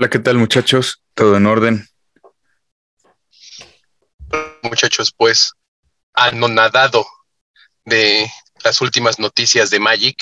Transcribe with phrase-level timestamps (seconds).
[0.00, 1.02] Hola, ¿qué tal muchachos?
[1.12, 1.84] ¿Todo en orden?
[4.62, 5.54] Muchachos, pues
[6.14, 7.04] anonadado
[7.84, 8.30] de
[8.62, 10.16] las últimas noticias de Magic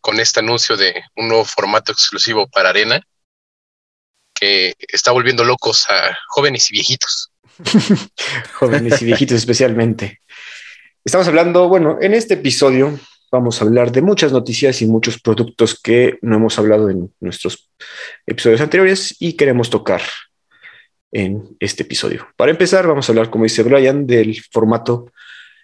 [0.00, 3.04] con este anuncio de un nuevo formato exclusivo para Arena
[4.32, 7.32] que está volviendo locos a jóvenes y viejitos.
[8.60, 10.20] jóvenes y viejitos especialmente.
[11.04, 12.96] Estamos hablando, bueno, en este episodio
[13.30, 17.70] vamos a hablar de muchas noticias y muchos productos que no hemos hablado en nuestros
[18.26, 20.02] episodios anteriores y queremos tocar
[21.12, 22.28] en este episodio.
[22.36, 25.12] Para empezar, vamos a hablar, como dice Brian, del formato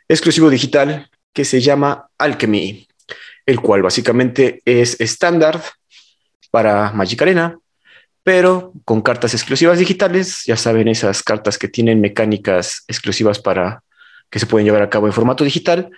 [0.09, 2.87] exclusivo digital que se llama Alchemy
[3.47, 5.63] el cual básicamente es estándar
[6.51, 7.59] para Magic Arena,
[8.25, 13.85] pero con cartas exclusivas digitales, ya saben, esas cartas que tienen mecánicas exclusivas para
[14.29, 15.91] que se pueden llevar a cabo en formato digital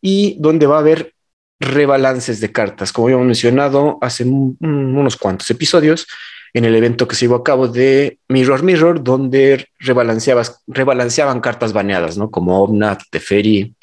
[0.00, 1.14] y donde va a haber
[1.60, 6.06] rebalances de cartas, como habíamos mencionado hace unos cuantos episodios
[6.54, 12.16] en el evento que se llevó a cabo de Mirror Mirror, donde rebalanceaban cartas baneadas,
[12.16, 12.30] ¿no?
[12.30, 13.74] Como Omnat, Teferi,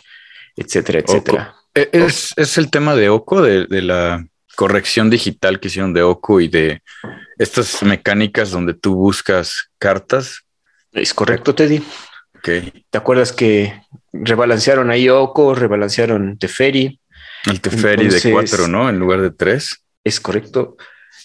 [0.55, 1.55] etcétera, etcétera.
[1.73, 6.47] E, es, el tema de Oco, de, la corrección digital que hicieron de Oco y
[6.47, 6.81] de
[7.38, 10.45] estas mecánicas donde tú buscas cartas.
[10.94, 11.83] Es correcto, Teddy.
[12.45, 12.85] Okay.
[12.91, 13.81] ¿Te acuerdas que
[14.13, 16.99] rebalancearon ahí Oco, rebalancearon Teferi?
[17.47, 18.88] El Teferi de cuatro, ¿no?
[18.88, 19.83] En lugar de tres.
[20.03, 20.77] Es correcto.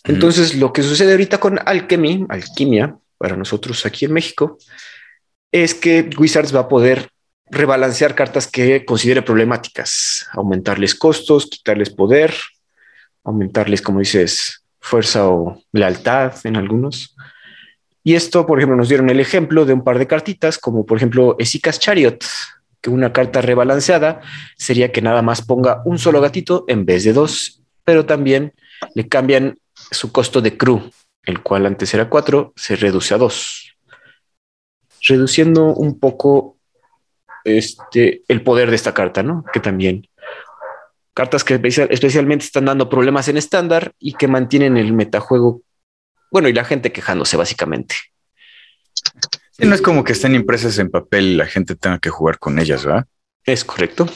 [0.04, 4.56] Entonces, lo que sucede ahorita con Alchemy, Alquimia, para nosotros aquí en México,
[5.52, 7.10] es que Wizards va a poder
[7.50, 12.32] rebalancear cartas que considere problemáticas, aumentarles costos, quitarles poder,
[13.24, 17.14] aumentarles, como dices, fuerza o lealtad en algunos.
[18.02, 20.96] Y esto, por ejemplo, nos dieron el ejemplo de un par de cartitas, como por
[20.96, 22.24] ejemplo Esicas Chariot,
[22.80, 24.20] que una carta rebalanceada
[24.56, 28.54] sería que nada más ponga un solo gatito en vez de dos, pero también
[28.94, 29.58] le cambian
[29.90, 30.90] su costo de crew,
[31.24, 33.74] el cual antes era cuatro, se reduce a dos,
[35.02, 36.56] reduciendo un poco
[37.44, 39.44] este, el poder de esta carta, ¿no?
[39.52, 40.06] Que también
[41.12, 45.62] cartas que especialmente están dando problemas en estándar y que mantienen el metajuego,
[46.30, 47.96] bueno, y la gente quejándose básicamente.
[49.58, 52.58] no es como que estén impresas en papel y la gente tenga que jugar con
[52.58, 53.06] ellas, ¿verdad?
[53.44, 54.06] Es correcto.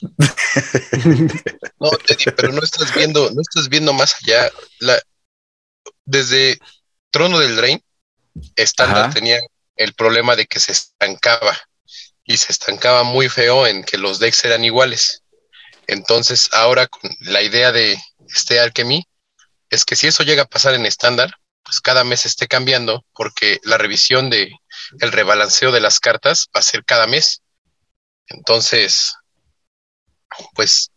[1.80, 4.50] no, Teddy, pero no estás viendo, no estás viendo más allá.
[4.78, 4.98] La,
[6.04, 6.58] desde
[7.10, 7.82] Trono del Drain,
[8.56, 9.40] estándar tenía
[9.76, 11.56] el problema de que se estancaba
[12.24, 15.22] y se estancaba muy feo en que los decks eran iguales.
[15.86, 19.04] Entonces, ahora con la idea de este Alchemy
[19.70, 21.34] es que si eso llega a pasar en estándar,
[21.68, 24.50] pues cada mes esté cambiando, porque la revisión de
[25.00, 27.42] el rebalanceo de las cartas va a ser cada mes.
[28.28, 29.14] Entonces,
[30.54, 30.90] pues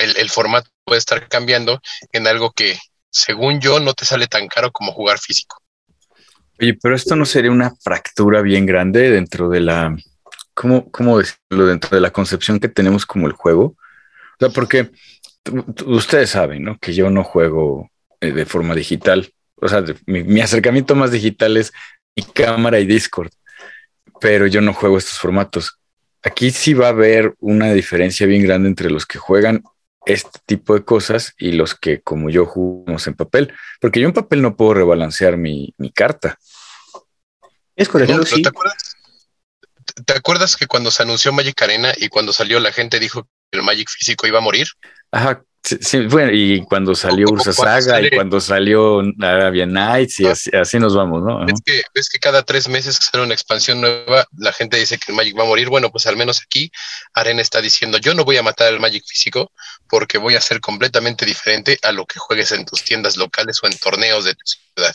[0.00, 1.78] el, el formato puede estar cambiando
[2.12, 2.78] en algo que,
[3.10, 5.60] según yo, no te sale tan caro como jugar físico.
[6.58, 9.94] Oye, pero esto no sería una fractura bien grande dentro de la
[10.54, 13.64] ¿cómo, cómo decirlo dentro de la concepción que tenemos como el juego?
[13.64, 14.90] O sea, porque
[15.84, 16.78] ustedes saben, ¿no?
[16.78, 17.90] Que yo no juego
[18.20, 19.30] eh, de forma digital.
[19.64, 21.72] O sea, mi, acercamiento más digital es
[22.14, 23.30] mi cámara y Discord,
[24.20, 25.78] pero yo no juego estos formatos.
[26.22, 29.64] Aquí sí va a haber una diferencia bien grande entre los que juegan
[30.04, 34.12] este tipo de cosas y los que, como yo, jugamos en papel, porque yo en
[34.12, 36.38] papel no puedo rebalancear mi, carta.
[37.74, 38.22] Es correcto.
[38.26, 38.42] sí.
[38.42, 38.96] ¿Te acuerdas?
[40.04, 43.58] ¿Te acuerdas que cuando se anunció Magic Arena y cuando salió la gente dijo que
[43.58, 44.66] el Magic físico iba a morir?
[45.10, 50.78] Ajá, sí, bueno, y cuando salió Ursa Saga y cuando salió Arabian Nights y así,
[50.78, 51.46] nos vamos, ¿no?
[51.46, 54.98] Es que, es que cada tres meses que sale una expansión nueva, la gente dice
[54.98, 55.68] que el Magic va a morir.
[55.70, 56.70] Bueno, pues al menos aquí
[57.14, 59.50] Arena está diciendo, yo no voy a matar el Magic físico
[59.88, 63.66] porque voy a ser completamente diferente a lo que juegues en tus tiendas locales o
[63.66, 64.94] en torneos de tu ciudad.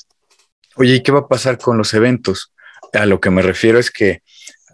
[0.76, 2.54] Oye, ¿y qué va a pasar con los eventos?
[2.94, 4.22] A lo que me refiero es que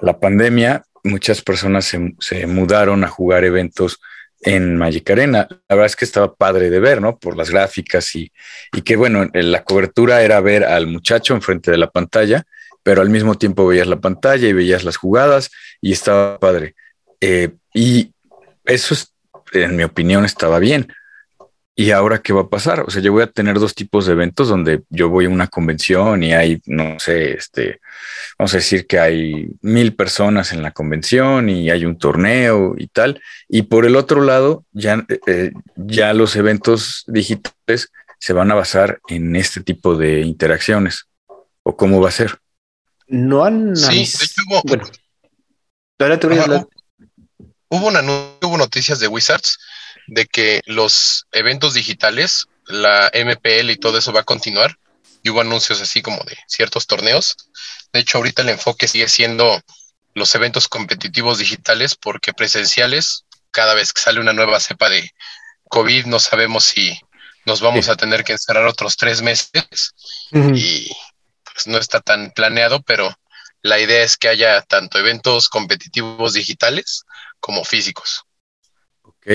[0.01, 3.99] la pandemia, muchas personas se, mudaron a jugar eventos
[4.41, 5.47] en Magic Arena.
[5.49, 7.17] La verdad es que estaba padre de ver, ¿no?
[7.17, 8.31] Por las gráficas y,
[8.73, 12.45] y que, bueno, la cobertura era ver al muchacho enfrente de la pantalla,
[12.83, 15.49] pero al mismo tiempo veías la pantalla y veías las jugadas
[15.81, 16.75] y estaba padre.
[17.21, 18.13] Eh, y
[18.65, 18.95] eso,
[19.53, 20.87] en mi opinión, estaba bien.
[21.77, 22.81] ¿Y ahora qué va a pasar?
[22.81, 25.47] O sea, yo voy a tener dos tipos de eventos donde yo voy a una
[25.47, 27.81] convención y hay, no sé, este,
[28.39, 32.87] vamos a decir que hay mil personas en la convención y hay un torneo y
[32.87, 33.21] tal.
[33.49, 39.01] Y por el otro lado, ya, eh, ya los eventos digitales se van a basar
[39.09, 41.09] en este tipo de interacciones.
[41.63, 42.39] ¿O cómo va a ser?
[43.07, 43.75] No han...
[43.75, 44.85] Sí, de hecho hubo, bueno,
[47.69, 49.59] hubo, una, hubo noticias de Wizards
[50.07, 54.77] de que los eventos digitales, la MPL y todo eso va a continuar.
[55.23, 57.35] Y hubo anuncios así como de ciertos torneos.
[57.91, 59.59] De hecho, ahorita el enfoque sigue siendo
[60.13, 65.11] los eventos competitivos digitales porque presenciales, cada vez que sale una nueva cepa de
[65.69, 66.99] COVID, no sabemos si
[67.45, 69.93] nos vamos a tener que encerrar otros tres meses
[70.31, 70.91] y
[71.43, 73.13] pues no está tan planeado, pero
[73.61, 77.03] la idea es que haya tanto eventos competitivos digitales
[77.39, 78.23] como físicos.
[79.01, 79.27] Ok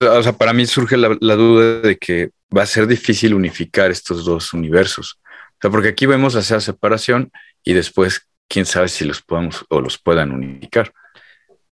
[0.00, 4.24] o sea, para mí surge la, duda de que va a ser difícil unificar estos
[4.24, 5.18] dos universos.
[5.24, 7.30] O sea, porque aquí vemos esa separación
[7.64, 10.92] y después, quién sabe si los podemos o los puedan unificar.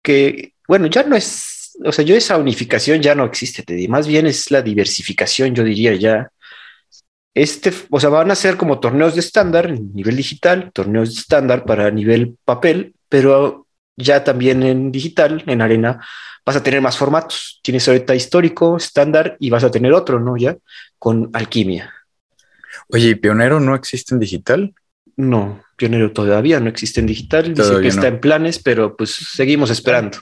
[0.01, 4.25] Que, bueno, ya no es, o sea, yo esa unificación ya no existe, más bien
[4.25, 6.31] es la diversificación, yo diría ya.
[7.33, 11.65] Este, o sea, van a ser como torneos de estándar, nivel digital, torneos de estándar
[11.65, 13.66] para nivel papel, pero
[13.97, 16.05] ya también en digital, en arena,
[16.45, 17.59] vas a tener más formatos.
[17.63, 20.37] Tienes ahorita histórico, estándar y vas a tener otro, ¿no?
[20.37, 20.55] Ya
[20.97, 21.93] con alquimia.
[22.89, 24.73] Oye, ¿y Pionero no existe en digital?
[25.17, 27.53] No, Pionero todavía no existe en digital.
[27.53, 30.19] Dice que está en planes, pero pues seguimos esperando.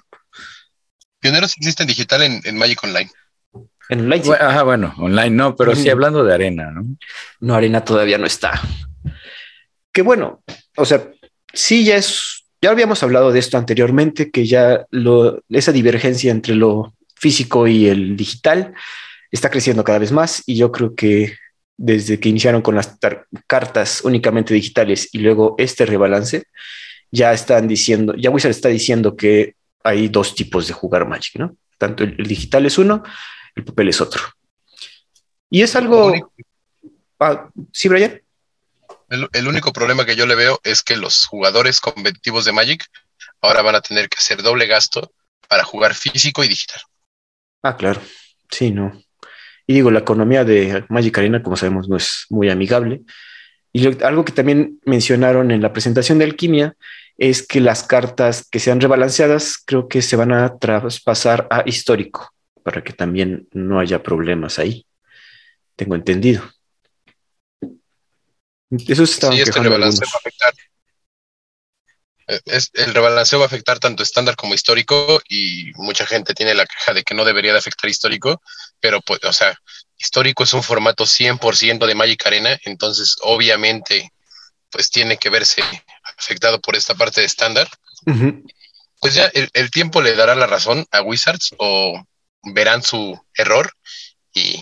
[1.19, 3.11] Pionero sí existe en digital en, Magic Online.
[3.89, 4.23] En online.
[4.23, 4.31] Sí.
[4.31, 6.85] Ajá, bueno, online no, pero sí hablando de arena, ¿no?
[7.41, 8.59] No, arena todavía no está.
[9.91, 10.43] Qué bueno,
[10.75, 11.09] o sea,
[11.53, 14.85] sí ya es ya habíamos hablado de esto anteriormente, que ya
[15.49, 18.73] esa divergencia entre lo físico y el digital
[19.31, 21.33] está creciendo cada vez más y yo creo que
[21.77, 22.97] desde que iniciaron con las
[23.47, 26.43] cartas únicamente digitales y luego este rebalance,
[27.11, 31.55] ya están diciendo, ya Wizard está diciendo que hay dos tipos de jugar Magic, ¿no?
[31.77, 33.03] Tanto el, digital es uno,
[33.55, 34.21] el papel es otro.
[35.49, 36.13] Y es algo...
[37.19, 38.21] Ah, ¿Sí, Brian?
[39.09, 42.85] El, único problema que yo le veo es que los jugadores competitivos de Magic
[43.41, 45.11] ahora van a tener que hacer doble gasto
[45.47, 46.81] para jugar físico y digital.
[47.61, 48.01] Ah, claro.
[48.49, 48.99] Sí, no.
[49.67, 53.01] Y digo, la economía de Magic Arena, como sabemos, no es muy amigable.
[53.71, 56.75] Y algo que también mencionaron en la presentación de Alquimia
[57.17, 62.33] es que las cartas que sean rebalanceadas creo que se van a traspasar a histórico
[62.63, 64.85] para que también no haya problemas ahí.
[65.75, 66.43] Tengo entendido.
[68.69, 70.53] Eso está sí, este rebalanceo va a afectar.
[72.27, 72.39] Eh,
[72.73, 76.93] el rebalanceo va a afectar tanto estándar como histórico y mucha gente tiene la queja
[76.93, 78.41] de que no debería de afectar histórico,
[78.79, 79.59] pero pues, o sea,
[79.97, 84.11] histórico es un formato 100% de Magic Arena, entonces obviamente
[84.71, 85.61] pues tiene que verse
[86.17, 87.69] afectado por esta parte de estándar.
[88.99, 92.03] Pues ya el, el, tiempo le dará la razón a Wizards o
[92.43, 93.71] verán su error
[94.33, 94.61] y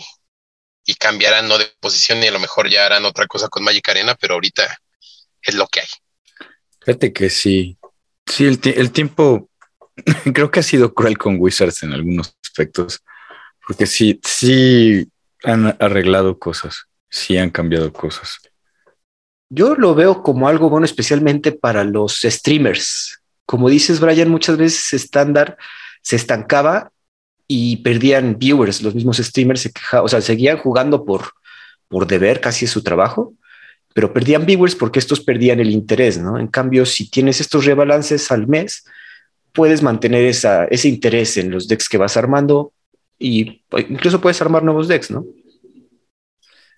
[0.85, 3.88] y cambiarán no de posición y a lo mejor ya harán otra cosa con Magic
[3.89, 4.77] Arena, pero ahorita
[5.41, 5.88] es lo que hay.
[6.85, 7.77] Fíjate que sí,
[8.25, 9.50] sí, el, tiempo
[10.33, 13.01] creo que ha sido cruel con Wizards en algunos aspectos,
[13.65, 15.07] porque sí, sí
[15.44, 18.38] han arreglado cosas, sí han cambiado cosas.
[19.50, 23.22] Yo lo veo como algo bueno, especialmente para los streamers.
[23.46, 25.57] Como dices, Brian, muchas veces estándar
[26.01, 26.92] se estancaba
[27.55, 31.33] y perdían viewers, los mismos streamers se quejaban, o sea, seguían jugando por,
[31.88, 33.36] por deber, casi es su trabajo,
[33.93, 36.39] pero perdían viewers porque estos perdían el interés, ¿no?
[36.39, 38.86] En cambio, si tienes estos rebalances al mes,
[39.51, 42.74] puedes mantener esa, ese interés en los decks que vas armando
[43.19, 45.24] y incluso puedes armar nuevos decks, ¿no?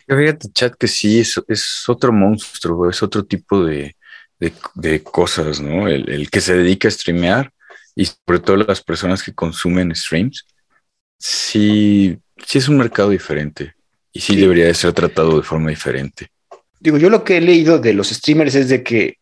[0.05, 3.96] Fíjate, chat, que sí, es, es otro monstruo, es otro tipo de,
[4.74, 5.88] de, cosas, ¿no?
[5.88, 7.53] El, el, que se dedica a streamear
[7.96, 10.46] y sobre todo las personas que consumen streams,
[11.17, 13.74] sí, sí es un mercado diferente
[14.12, 16.29] y sí, debería de ser tratado de forma diferente.
[16.79, 19.17] Digo, yo lo que he leído de los streamers es de que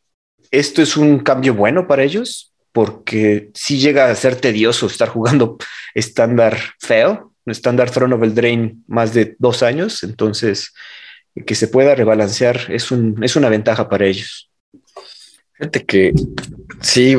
[0.51, 5.57] esto es un cambio bueno para ellos porque sí llega a ser tedioso estar jugando
[5.93, 10.73] estándar feo, estándar Throne of Drain más de dos años, entonces
[11.45, 14.51] que se pueda rebalancear es, un, es una ventaja para ellos.
[15.53, 16.13] Fíjate que
[16.81, 17.17] sí,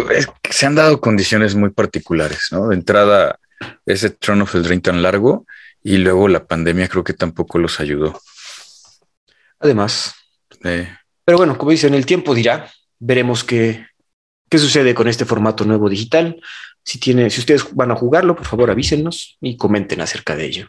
[0.51, 2.69] se han dado condiciones muy particulares, ¿no?
[2.69, 3.39] De entrada,
[3.87, 5.47] ese Throne of Drain tan largo
[5.83, 8.21] y luego la pandemia creo que tampoco los ayudó.
[9.59, 10.15] Además.
[10.61, 12.71] Pero bueno, como dicen, el tiempo dirá.
[12.99, 13.87] Veremos qué,
[14.49, 16.41] qué sucede con este formato nuevo digital.
[16.83, 20.69] Si, tiene, si ustedes van a jugarlo, por favor avísenos y comenten acerca de ello.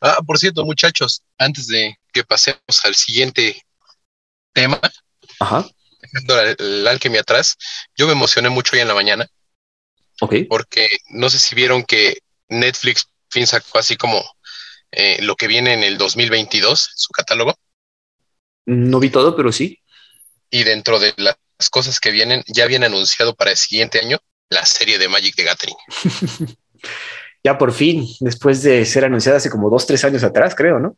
[0.00, 3.62] Ah, por cierto, muchachos, antes de que pasemos al siguiente
[4.52, 4.80] tema,
[5.38, 5.64] Ajá.
[6.00, 7.56] dejando el, el alquimia atrás,
[7.96, 9.28] yo me emocioné mucho hoy en la mañana
[10.20, 10.34] Ok.
[10.48, 14.24] porque no sé si vieron que Netflix fin sacó así como
[14.90, 17.54] eh, lo que viene en el 2022, su catálogo,
[18.66, 19.78] No vi todo, pero sí.
[20.50, 21.36] y dentro de las
[21.70, 24.18] cosas que vienen, ya viene anunciado para el siguiente año
[24.50, 25.76] la serie de Magic the Gathering.
[27.44, 30.96] Ya por fin, después de ser anunciada hace como dos, tres años atrás, creo, ¿no?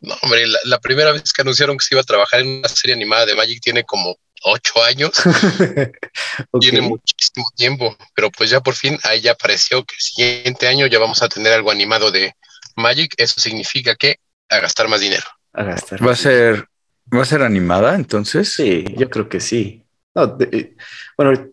[0.00, 2.68] No, hombre, la, la primera vez que anunciaron que se iba a trabajar en una
[2.68, 5.12] serie animada de Magic tiene como ocho años,
[6.60, 10.86] tiene muchísimo tiempo, pero pues ya por fin ahí ya apareció que el siguiente año
[10.86, 12.32] ya vamos a tener algo animado de
[12.76, 14.16] Magic, eso significa que
[14.48, 15.26] a gastar más dinero.
[15.52, 16.06] A gastar.
[16.06, 16.66] Va a ser,
[17.14, 18.52] va a ser animada, entonces.
[18.54, 19.84] Sí, yo creo que sí.
[20.14, 20.76] No, de- eh,
[21.16, 21.50] bueno,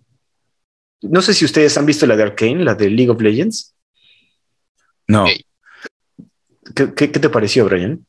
[1.02, 3.74] no sé si ustedes han visto la de Arkane, la de League of Legends.
[5.08, 5.26] No.
[6.76, 8.06] ¿Qué, qué- qué te pareció, Brian?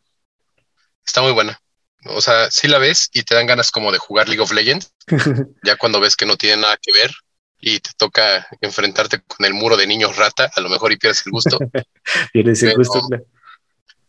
[1.04, 1.60] Está muy buena.
[2.08, 4.92] O sea, sí la ves y te dan ganas como de jugar League of Legends,
[5.64, 7.10] ya cuando ves que no tiene nada que ver
[7.58, 11.24] y te toca enfrentarte con el muro de niños rata, a lo mejor y pierdes
[11.26, 11.58] el gusto,
[12.32, 13.00] Tienes el Pero- gusto.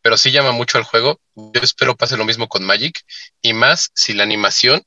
[0.02, 1.20] pero sí llama mucho al juego.
[1.36, 3.02] Yo espero pase lo mismo con Magic
[3.42, 4.82] y más si la animación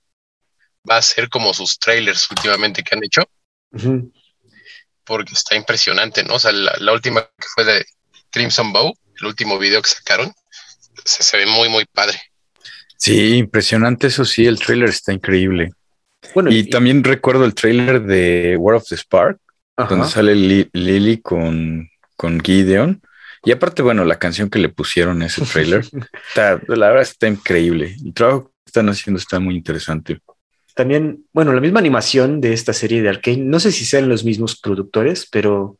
[0.88, 3.22] va a ser como sus trailers últimamente que han hecho,
[5.04, 6.34] porque está impresionante, ¿no?
[6.34, 7.84] O sea, la, la última que fue de
[8.30, 10.32] Crimson Bow, el último video que sacaron,
[11.04, 12.20] se, se ve muy, muy padre.
[13.00, 15.70] Sí, impresionante, eso sí, el trailer está increíble.
[16.34, 19.38] Bueno, Y también recuerdo el trailer de War of the Spark,
[19.76, 19.88] ajá.
[19.88, 23.00] donde sale Li- Lily con, con Gideon.
[23.42, 25.82] Y aparte, bueno, la canción que le pusieron a ese trailer,
[26.28, 27.96] está, la verdad está increíble.
[28.04, 30.20] El trabajo que están haciendo está muy interesante.
[30.74, 34.24] También, bueno, la misma animación de esta serie de Arkane, no sé si sean los
[34.24, 35.78] mismos productores, pero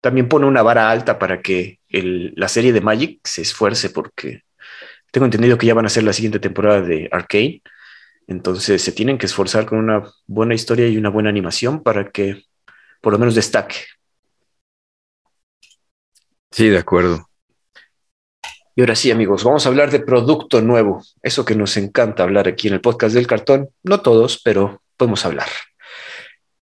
[0.00, 4.42] también pone una vara alta para que el- la serie de Magic se esfuerce, porque
[5.10, 7.62] tengo entendido que ya van a ser la siguiente temporada de Arkane.
[8.26, 12.44] Entonces se tienen que esforzar con una buena historia y una buena animación para que
[13.00, 13.76] por lo menos destaque.
[16.50, 17.28] Sí, de acuerdo.
[18.74, 21.02] Y ahora sí, amigos, vamos a hablar de producto nuevo.
[21.22, 23.70] Eso que nos encanta hablar aquí en el podcast del cartón.
[23.82, 25.48] No todos, pero podemos hablar.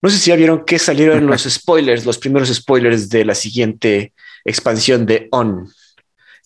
[0.02, 4.12] No sé si ya vieron que salieron los spoilers, los primeros spoilers de la siguiente
[4.44, 5.68] expansión de On.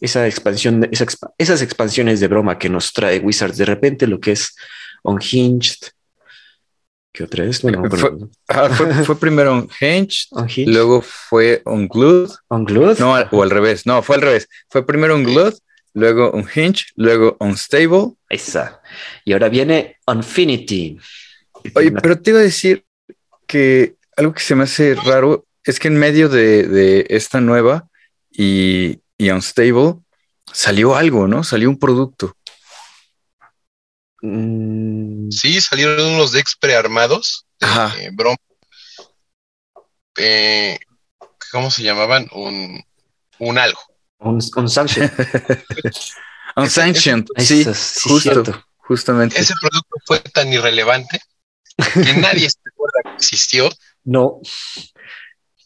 [0.00, 1.06] Esa expansión, esa
[1.38, 4.54] esas expansiones de broma que nos trae Wizards de repente, lo que es
[5.02, 5.76] Unhinged.
[7.12, 7.60] ¿Qué otra es?
[7.62, 8.12] Bueno, Fue-
[8.48, 12.30] Ah, fue, fue primero Unhinged, Unhinged, luego fue Unglued.
[12.48, 12.98] Unglued.
[12.98, 13.84] No, o al revés.
[13.84, 14.48] No, fue al revés.
[14.68, 15.54] Fue primero Unglued,
[15.94, 18.12] luego Unhinged, luego Unstable.
[18.28, 18.80] Esa.
[19.24, 20.98] Y ahora viene Infinity.
[21.74, 22.84] Oye, pero te iba a decir
[23.46, 27.88] que algo que se me hace raro es que en medio de, de esta nueva
[28.30, 29.96] y, y Unstable
[30.52, 31.44] salió algo, ¿no?
[31.44, 32.34] Salió un producto.
[34.22, 37.94] Mm, Sí, salieron unos decks prearmados de Ajá.
[38.00, 38.36] eh, Brom.
[40.16, 40.78] Eh,
[41.52, 42.28] ¿Cómo se llamaban?
[42.32, 42.82] Un,
[43.38, 43.80] un algo.
[44.18, 45.10] un, un Sunshine.
[46.56, 48.64] Unsanctioned, Eso, sí, sí, justo, cierto.
[48.78, 49.38] justamente.
[49.38, 51.20] Ese producto fue tan irrelevante
[51.76, 53.70] que nadie se acuerda que existió.
[54.04, 54.40] No,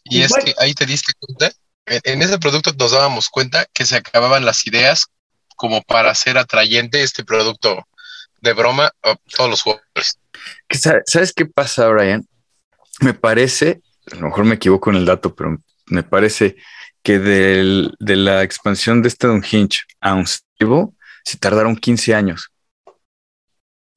[0.03, 1.51] Y es que ahí te diste cuenta.
[1.87, 5.07] En, ese producto nos dábamos cuenta que se acababan las ideas
[5.55, 7.87] como para hacer atrayente este producto
[8.41, 10.19] de broma a todos los jugadores.
[11.05, 12.27] ¿Sabes qué pasa, Brian?
[13.01, 16.55] Me parece, a lo mejor me equivoco en el dato, pero me parece
[17.03, 20.87] que del- de la expansión de este Unhinged a Unstable
[21.23, 22.49] se tardaron 15 años.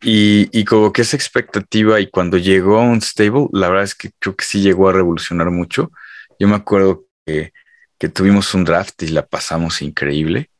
[0.01, 4.11] Y, y como que esa expectativa y cuando llegó a Unstable, la verdad es que
[4.19, 5.91] creo que sí llegó a revolucionar mucho.
[6.39, 7.53] Yo me acuerdo que,
[7.99, 10.51] que tuvimos un draft y la pasamos increíble.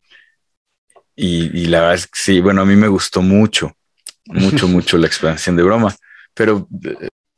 [1.15, 3.77] Y, y la verdad es que sí, bueno, a mí me gustó mucho,
[4.27, 5.95] mucho, mucho la expansión de broma.
[6.35, 6.69] Pero,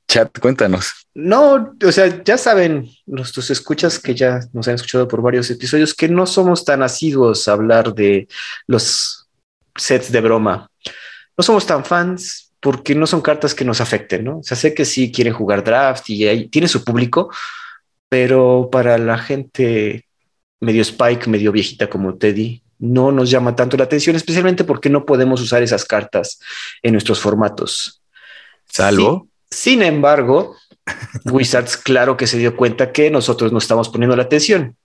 [0.09, 1.07] chat, cuéntanos.
[1.15, 5.95] no, o sea, ya saben nuestros escuchas que ya nos han escuchado por varios episodios
[5.95, 8.29] que no somos tan asiduos a hablar de
[8.67, 9.29] los
[9.77, 10.69] sets de broma.
[11.37, 14.39] No somos tan fans porque no son cartas que nos afecten, ¿no?
[14.39, 17.33] O sea, sé que sí quieren jugar draft y ahí tiene su público,
[18.11, 20.05] pero para la gente
[20.61, 25.07] medio Spike, medio viejita como Teddy, no nos llama tanto la atención, especialmente porque no
[25.07, 26.39] podemos usar esas cartas
[26.83, 28.03] en nuestros formatos.
[28.69, 29.29] Salvo.
[29.51, 30.57] Sin embargo,
[31.25, 34.77] Wizards claro que se dio cuenta que nosotros no estamos poniendo la atención.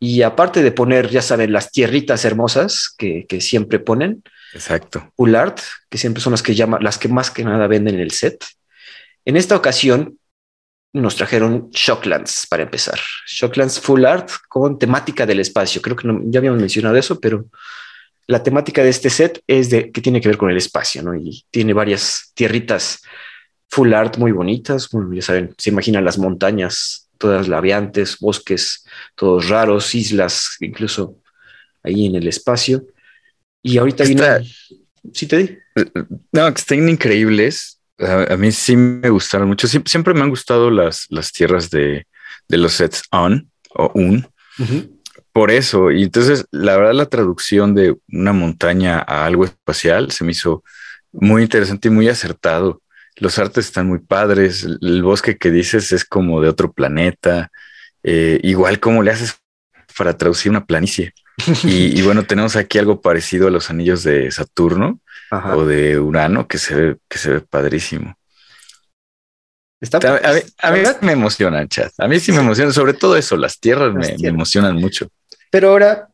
[0.00, 5.12] Y aparte de poner, ya saben, las tierritas hermosas que, que siempre ponen, Exacto.
[5.16, 5.58] Full Art,
[5.90, 8.44] que siempre son las que llaman, las que más que nada venden el set.
[9.24, 10.18] En esta ocasión
[10.94, 12.98] nos trajeron Shocklands para empezar.
[13.26, 15.82] Shocklands Full Art con temática del espacio.
[15.82, 17.46] Creo que no, ya habíamos mencionado eso, pero
[18.26, 21.14] la temática de este set es de que tiene que ver con el espacio, ¿no?
[21.14, 23.02] Y tiene varias tierritas
[23.68, 24.88] full art muy bonitas.
[24.90, 28.86] Bueno, ya saben, se imaginan las montañas, todas labiantes, bosques,
[29.16, 31.18] todos raros, islas, incluso
[31.82, 32.86] ahí en el espacio.
[33.62, 34.48] Y ahorita viene.
[35.12, 35.58] ¿Sí te di?
[36.32, 37.73] No, que están increíbles.
[37.98, 39.68] A, mí sí me gustaron mucho.
[39.68, 42.06] siempre me han gustado las, las tierras de,
[42.48, 44.26] de los sets on o un.
[45.32, 45.90] Por eso.
[45.90, 50.62] Y entonces, la verdad, la traducción de una montaña a algo espacial se me hizo
[51.12, 52.82] muy interesante y muy acertado.
[53.16, 54.64] Los artes están muy padres.
[54.64, 57.50] El bosque que dices es como de otro planeta.
[58.02, 59.36] Eh, igual como le haces
[59.96, 61.14] para traducir una planicie.
[61.64, 66.58] y, bueno, tenemos aquí algo parecido a los anillos de Saturno o de Urano que
[66.58, 68.16] se ve, que se ve padrísimo.
[69.80, 69.98] Está,
[70.62, 71.92] a, mí, me emociona, chat.
[71.98, 75.08] A mí sí me emociona, sobre todo eso, las tierras, me, emocionan mucho.
[75.50, 76.08] Pero ahora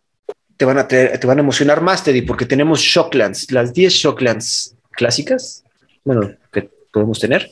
[0.57, 4.75] te van a te van a emocionar más, Teddy, porque tenemos Shocklands, las 10 Shocklands
[4.91, 5.65] clásicas,
[6.05, 7.51] bueno, que podemos tener,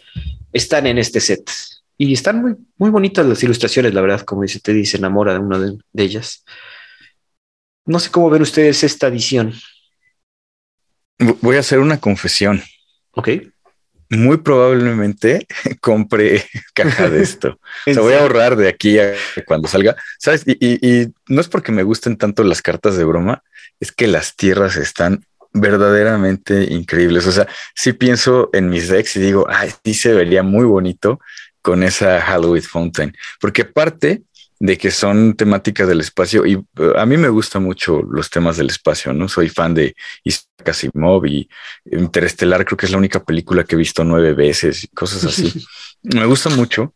[0.53, 1.49] están en este set.
[1.97, 5.38] Y están muy, muy bonitas las ilustraciones, la verdad, como dice Teddy, se enamora de
[5.38, 6.45] una de ellas.
[7.87, 9.53] No sé cómo ven ustedes esta edición.
[11.19, 12.63] Voy a hacer una confesión.
[13.13, 13.29] Ok.
[14.11, 15.47] Muy probablemente
[15.81, 16.45] compre
[16.75, 17.59] caja de esto.
[17.87, 19.15] o sea, voy a ahorrar de aquí a
[19.47, 19.97] cuando salga.
[20.19, 20.45] ¿Sabes?
[20.47, 23.43] Y, no es porque me gusten tanto las cartas de broma,
[23.81, 27.27] es que las tierras están verdaderamente increíbles.
[27.27, 31.21] O sea, sí pienso en mis decks y digo, ay, sí se vería muy bonito
[31.63, 33.17] con esa Halloween Fountain.
[33.41, 34.23] Porque aparte,
[34.61, 36.65] de que son temáticas del espacio y uh,
[36.97, 39.29] a mí me gustan mucho los temas del espacio, ¿no?
[39.29, 41.49] Soy fan de Isaac Asimov y
[41.85, 45.65] Interestelar, creo que es la única película que he visto nueve veces y cosas así.
[46.03, 46.95] me gusta mucho.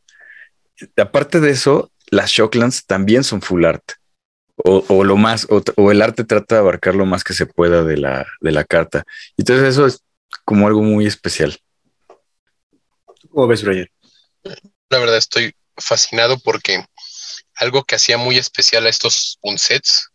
[0.97, 3.93] Aparte de eso, las Shocklands también son full art
[4.57, 7.97] o, lo más, o, el arte trata de abarcar lo más que se pueda de
[7.97, 9.05] la, de la carta.
[9.37, 10.03] Entonces eso es
[10.45, 11.59] como algo muy especial.
[13.31, 13.89] ¿Cómo ves, Brian?
[14.91, 16.85] La verdad estoy fascinado porque
[17.63, 20.09] algo que hacía muy especial a estos unsets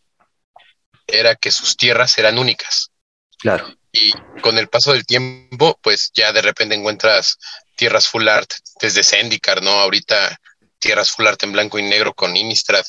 [1.08, 2.92] era que sus tierras eran únicas.
[3.40, 3.74] Claro.
[3.92, 7.38] Y con el paso del tiempo, pues ya de repente encuentras
[7.78, 9.72] tierras full art desde Zendikar, ¿no?
[9.72, 10.38] Ahorita
[10.80, 12.86] tierras full art en blanco y negro con Innistrad.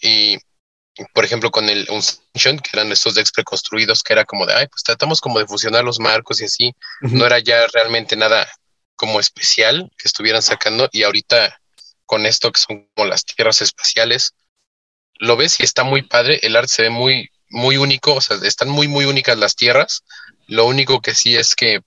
[0.00, 0.38] Y
[1.12, 4.68] por ejemplo, con el Unction, que eran estos decks preconstruidos, que era como de, ay,
[4.68, 6.72] pues tratamos como de fusionar los marcos y así.
[7.00, 8.48] No era ya realmente nada
[8.94, 10.88] como especial que estuvieran sacando.
[10.92, 11.60] Y ahorita
[12.06, 14.34] con esto que son como las tierras espaciales.
[15.18, 18.36] Lo ves y está muy padre, el arte se ve muy, muy único, o sea,
[18.42, 20.02] están muy, muy únicas las tierras.
[20.46, 21.80] Lo único que sí es que,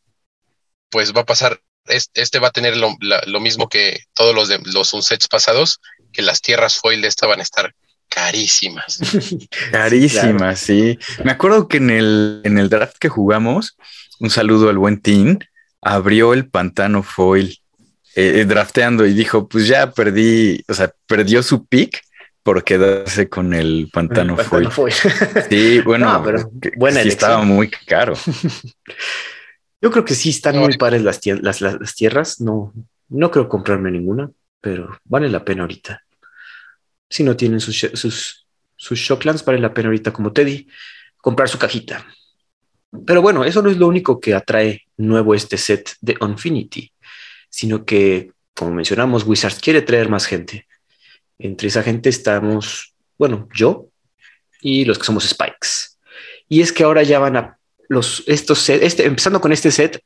[0.89, 2.95] pues va a pasar, este, va a tener lo,
[3.39, 5.79] mismo que todos los de los unsets pasados,
[6.13, 7.75] que las tierras foil de esta van a estar
[8.07, 8.99] carísimas.
[9.71, 13.75] carísimas, sí, Me acuerdo que en el, en el draft que jugamos,
[14.19, 15.39] un saludo al buen Team,
[15.81, 17.59] abrió el pantano foil
[18.19, 22.01] eh, drafteando y dijo, pues ya perdí, o sea, perdió su pick
[22.41, 24.69] por quedarse con el pantano, foil.
[25.49, 28.15] Sí, bueno, pero buena sí estaba muy caro.
[29.81, 31.23] Yo creo que sí están muy pares las,
[31.61, 32.41] las, tierras.
[32.41, 32.73] No,
[33.09, 36.01] no creo comprarme ninguna, pero vale la pena ahorita.
[37.07, 40.67] Si no tienen sus, sus, sus Shocklands, vale la pena ahorita, como Teddy,
[41.17, 42.03] comprar su cajita.
[43.05, 46.91] Pero bueno, eso no es lo único que atrae nuevo este set de Infinity
[47.57, 50.67] sino que, como mencionamos, Wizards quiere traer más gente.
[51.39, 53.87] Entre esa gente estamos, bueno, yo
[54.61, 55.97] y los que somos Spikes.
[56.47, 57.57] Y es que ahora ya van a
[57.89, 60.03] los estos set, este, empezando con este set,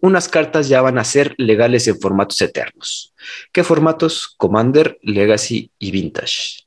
[0.00, 3.14] unas cartas ya van a ser legales en formatos eternos.
[3.52, 4.34] ¿Qué formatos?
[4.36, 6.64] Commander, Legacy y Vintage.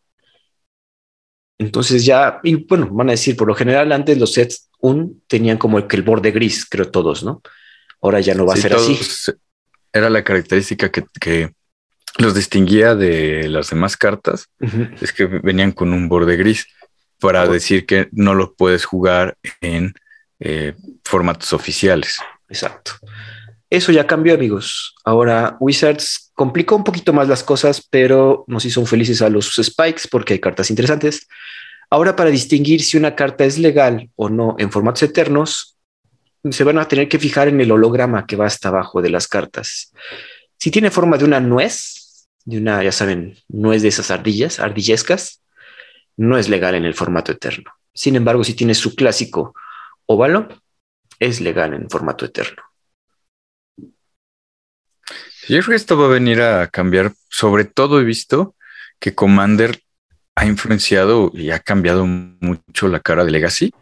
[1.57, 5.57] Entonces ya, y bueno, van a decir, por lo general antes los sets un tenían
[5.57, 7.41] como el, que el borde gris, creo todos, ¿no?
[8.01, 8.97] Ahora ya no va a ser así
[9.93, 11.51] era la característica que,
[12.17, 14.49] los distinguía de las demás cartas,
[14.99, 16.67] es que venían con un borde gris
[17.19, 19.93] para decir que no lo puedes jugar en
[20.39, 20.73] eh,
[21.05, 22.17] formatos oficiales.
[22.49, 22.93] Exacto.
[23.69, 24.95] Eso ya cambió, amigos.
[25.05, 30.09] Ahora Wizards complicó un poquito más las cosas, pero nos hizo felices a los spikes
[30.11, 31.29] porque hay cartas interesantes.
[31.89, 35.77] Ahora, para distinguir si una carta es legal o no en formatos eternos,
[36.49, 39.27] se van a tener que fijar en el holograma que va hasta abajo de las
[39.27, 39.93] cartas.
[40.57, 45.41] Si tiene forma de una nuez, de una, ya saben, nuez de esas ardillas, ardillescas,
[46.17, 47.71] no es legal en el formato eterno.
[47.93, 49.53] Sin embargo, si tiene su clásico
[50.05, 50.47] óvalo,
[51.19, 52.63] es legal en formato eterno.
[55.47, 57.13] Yo creo que esto va a venir a cambiar.
[57.29, 58.55] Sobre todo he visto
[58.99, 59.81] que Commander
[60.35, 63.73] ha influenciado y ha cambiado mucho la cara de Legacy.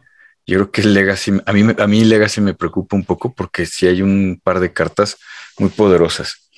[0.50, 3.86] Yo creo que Legacy, a mí, a mí Legacy me preocupa un poco porque si
[3.86, 5.18] hay un par de cartas
[5.60, 6.50] muy poderosas.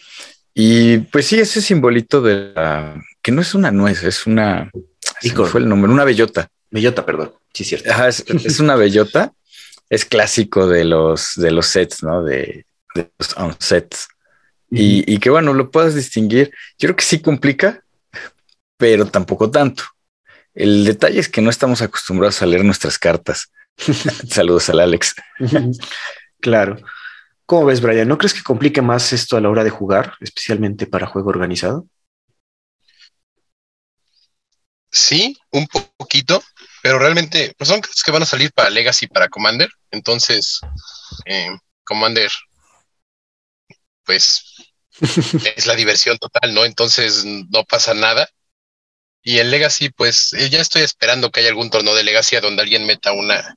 [0.54, 4.72] Y pues sí, ese simbolito de la, que no es una nuez, es una,
[5.46, 6.50] fue el nombre, una bellota.
[6.70, 7.34] Bellota, perdón.
[7.54, 7.90] Sí, cierto.
[8.08, 9.34] es, una bellota.
[9.90, 12.24] Es clásico de los, de los sets, ¿no?
[12.24, 14.08] De, de los sets.
[14.70, 16.52] Y, y, que bueno, lo puedas distinguir.
[16.80, 17.84] Yo creo que sí complica,
[18.78, 19.84] pero tampoco tanto.
[20.54, 23.52] El detalle es que no estamos acostumbrados a leer nuestras cartas.
[24.30, 25.16] Saludos al Alex.
[26.40, 26.78] claro.
[27.46, 28.08] ¿Cómo ves, Brian?
[28.08, 31.86] ¿No crees que complique más esto a la hora de jugar, especialmente para juego organizado?
[34.90, 36.44] Sí, un poquito,
[36.82, 39.70] pero realmente pues son cartas que van a salir para Legacy y para Commander.
[39.90, 40.60] Entonces,
[41.26, 41.50] eh,
[41.84, 42.30] Commander,
[44.06, 44.44] pues
[45.56, 46.66] es la diversión total, ¿no?
[46.66, 48.30] Entonces no pasa nada.
[49.24, 52.64] Y en Legacy, pues eh, ya estoy esperando que haya algún torneo de Legacy donde
[52.64, 53.56] alguien meta una,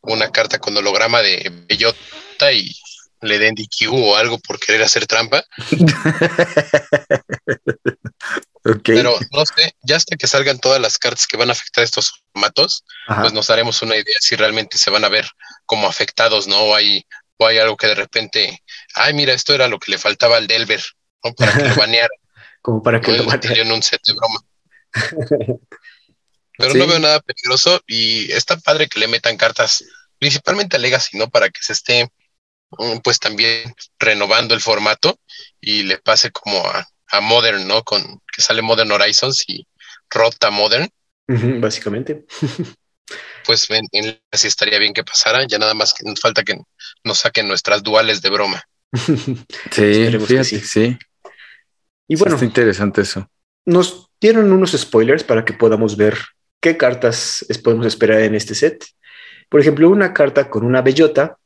[0.00, 2.74] una carta con holograma de bellota y
[3.20, 5.44] le den DQ o algo por querer hacer trampa.
[8.84, 12.22] Pero no sé, ya hasta que salgan todas las cartas que van a afectar estos
[12.32, 12.84] formatos,
[13.20, 15.28] pues nos daremos una idea si realmente se van a ver
[15.66, 16.60] como afectados, ¿no?
[16.60, 17.04] O hay,
[17.38, 18.62] o hay algo que de repente,
[18.94, 20.82] ay, mira, esto era lo que le faltaba al Delver,
[21.24, 21.34] ¿no?
[21.34, 22.14] Para que lo baneara.
[22.60, 23.62] como para que lo baneara.
[23.62, 24.40] en un set de broma.
[26.58, 29.84] Pero no veo nada peligroso y está padre que le metan cartas,
[30.18, 31.28] principalmente a Legacy, ¿no?
[31.28, 32.10] Para que se esté,
[32.70, 35.18] mm, pues también renovando el formato
[35.60, 36.88] y le pase como a,
[37.20, 37.82] Modern, ¿no?
[37.82, 39.66] Con que sale Modern Horizons y
[40.08, 40.88] rota Modern.
[41.26, 42.24] básicamente.
[43.44, 46.58] pues en, Legacy estaría bien que pasara, ya nada más que nos falta que
[47.04, 48.64] nos saquen nuestras duales de broma.
[49.70, 50.60] sí, fíjate, sí.
[50.60, 50.98] sí.
[52.08, 53.28] Y bueno, está interesante eso.
[53.66, 56.16] Nos dieron unos spoilers para que podamos ver
[56.60, 58.86] qué cartas podemos esperar en este set.
[59.48, 61.36] Por ejemplo, una carta con una bellota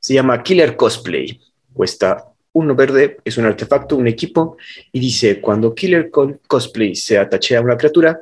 [0.00, 1.40] se llama Killer Cosplay.
[1.72, 4.56] Cuesta uno verde, es un artefacto, un equipo,
[4.92, 8.20] y dice, cuando Killer Cosplay se atache a una criatura,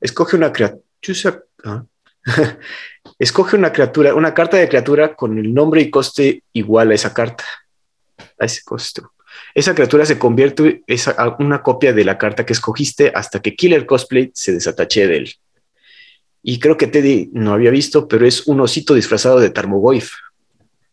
[0.00, 0.82] escoge una criatura...
[1.64, 1.84] Ah,
[3.18, 7.14] escoge una criatura, una carta de criatura con el nombre y coste igual a esa
[7.14, 7.44] carta.
[8.38, 9.02] A ese coste
[9.54, 11.00] esa criatura se convierte en
[11.38, 15.34] una copia de la carta que escogiste hasta que Killer Cosplay se desatache de él.
[16.42, 20.12] Y creo que Teddy no había visto, pero es un osito disfrazado de Tarmogoyf.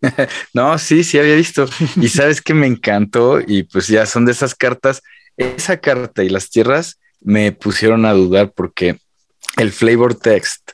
[0.53, 1.67] no, sí, sí había visto.
[1.95, 5.01] Y sabes que me encantó y pues ya son de esas cartas.
[5.37, 8.99] Esa carta y las tierras me pusieron a dudar porque
[9.57, 10.71] el flavor text,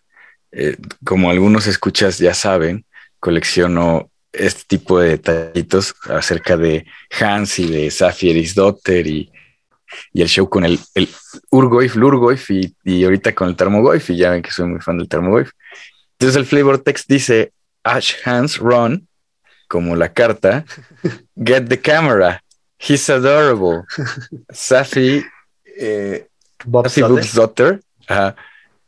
[0.52, 2.86] eh, como algunos escuchas ya saben,
[3.20, 6.86] colecciono este tipo de detallitos acerca de
[7.20, 9.32] Hans y de Safir Dotter y,
[10.14, 11.10] y el show con el, el
[11.52, 14.98] Urgoif, Lurgoif y, y, ahorita con el Termogoif y ya ven que soy muy fan
[14.98, 15.52] del Termogoif.
[16.14, 17.52] Entonces el flavor text dice
[17.84, 19.08] Ash Hans Run,
[19.68, 20.66] como la carta,
[21.36, 22.42] Get the camera,
[22.78, 23.84] He's adorable,
[24.52, 25.24] Safi,
[25.78, 26.28] eh,
[26.66, 26.88] Bob
[27.34, 27.80] Daughter,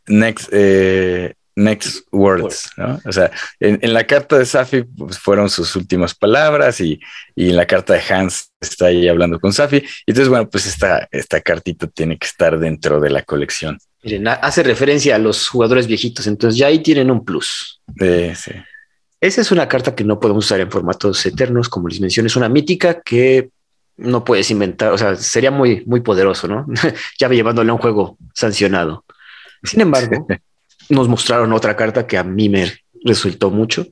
[0.08, 3.02] next, eh, next words, ¿no?
[3.04, 7.00] O sea, en, la carta de Safi pues, fueron sus últimas palabras y,
[7.36, 9.78] en la carta de Hans está ahí hablando con Safi.
[9.78, 13.80] Y entonces, bueno, pues esta, esta cartita tiene que estar dentro de la colección.
[14.04, 17.82] Miren, hace referencia a los jugadores viejitos, entonces ya ahí tienen un plus.
[18.00, 18.52] sí.
[19.20, 22.36] Esa es una carta que no podemos usar en formatos eternos, como les mencioné, es
[22.36, 23.50] una mítica que
[23.98, 26.68] no puedes inventar, o sea, sería muy, muy poderoso, ¿no?
[27.20, 29.06] ya llevándole a un juego sancionado.
[29.64, 30.28] Sin embargo,
[30.90, 32.74] nos mostraron otra carta que a mí me
[33.04, 33.88] resultó mucho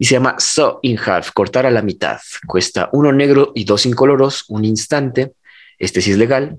[0.00, 2.18] y se llama So in Half, cortar a la mitad.
[2.46, 5.32] Cuesta uno negro y dos incoloros, un instante.
[5.78, 6.56] Este sí es legal.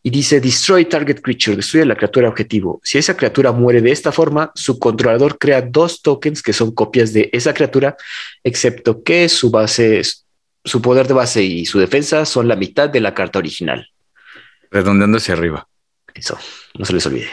[0.00, 2.80] Y dice Destroy Target Creature, destruye la criatura objetivo.
[2.84, 7.12] Si esa criatura muere de esta forma, su controlador crea dos tokens que son copias
[7.12, 7.96] de esa criatura,
[8.44, 10.02] excepto que su base,
[10.64, 13.88] su poder de base y su defensa son la mitad de la carta original.
[14.70, 15.66] Redondeando hacia arriba.
[16.14, 16.38] Eso,
[16.78, 17.28] no se les olvide.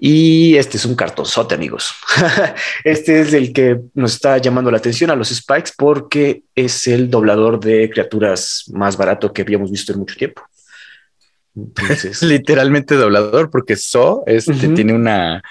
[0.00, 1.92] Y este es un cartonzote, amigos.
[2.84, 7.10] este es el que nos está llamando la atención a los Spikes porque es el
[7.10, 10.42] doblador de criaturas más barato que habíamos visto en mucho tiempo.
[12.22, 15.42] Literalmente doblador, porque So este, tiene una,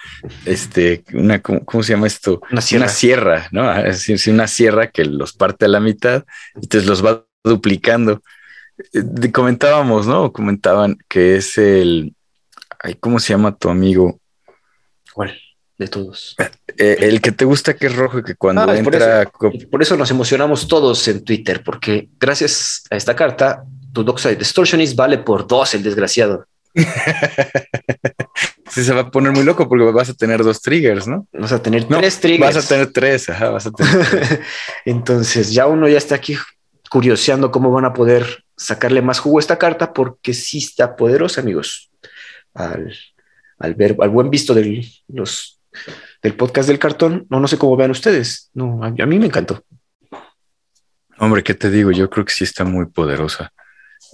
[0.45, 2.41] este, una, ¿cómo, se llama esto?
[2.49, 3.49] Una sierra.
[3.51, 3.69] ¿no?
[3.77, 6.23] Es decir, una sierra que los parte a la mitad,
[6.55, 8.21] entonces los va duplicando.
[8.93, 10.31] Eh, comentábamos, ¿no?
[10.31, 12.13] Comentaban que es el,
[13.01, 14.21] ¿cómo se llama tu amigo?
[15.77, 16.35] De todos.
[16.77, 19.25] Eh, el que te gusta que es rojo, que cuando ah, entra.
[19.25, 24.03] Por eso, por eso, nos emocionamos todos en Twitter, porque gracias a esta carta, tu
[24.03, 26.45] Dockside Distortionist vale por dos, el desgraciado.
[28.69, 31.27] sí, se va a poner muy loco porque vas a tener dos triggers, ¿no?
[31.33, 32.55] Vas a tener tres triggers.
[32.55, 34.41] Vas a tener tres, ajá, vas a tener
[34.85, 36.37] Entonces, ya uno ya está aquí
[36.89, 41.41] curioseando cómo van a poder sacarle más jugo a esta carta porque sí está poderosa,
[41.41, 41.91] amigos.
[42.53, 42.95] Al,
[43.59, 47.91] al ver, al buen visto del, del podcast del cartón, no, no sé cómo vean
[47.91, 48.49] ustedes.
[48.53, 49.63] No, a, mí me encantó.
[51.17, 51.91] Hombre, ¿qué te digo?
[51.91, 53.51] Yo creo que sí está muy poderosa.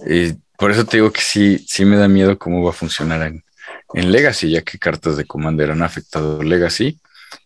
[0.06, 3.22] Y por eso te digo que sí, sí me da miedo cómo va a funcionar
[3.22, 3.44] en,
[3.92, 6.98] en Legacy, ya que cartas de Commander han afectado Legacy.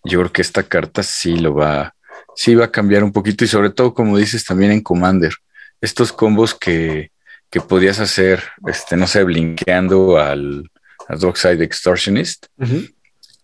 [0.05, 1.95] Yo creo que esta carta sí lo va,
[2.37, 5.35] sí va a cambiar un poquito y sobre todo, como dices, también en Commander.
[5.81, 7.11] Estos combos que,
[7.51, 10.71] que podías hacer, este, no sé, blinkeando al,
[11.09, 12.47] al Dockside Extortionist,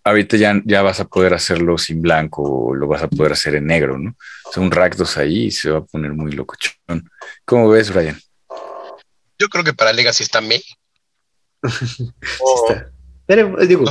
[0.05, 3.55] ahorita ya, ya vas a poder hacerlo sin blanco o lo vas a poder hacer
[3.55, 4.14] en negro, ¿no?
[4.44, 7.11] O sea, un Rakdos ahí se va a poner muy locochón.
[7.44, 8.20] ¿Cómo ves, Brian?
[9.38, 10.61] Yo creo que para Legacy está me.
[13.27, 13.85] Pero, digo,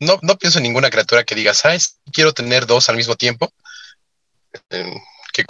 [0.00, 2.00] no, no, pienso en ninguna criatura que diga, ¿sabes?
[2.12, 3.52] Quiero tener dos al mismo tiempo.
[4.68, 5.44] que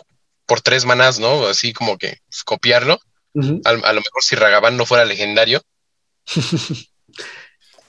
[0.44, 1.46] por tres manas, ¿no?
[1.46, 3.00] Así como que copiarlo.
[3.64, 5.62] a, lo mejor si Ragavan no fuera legendario,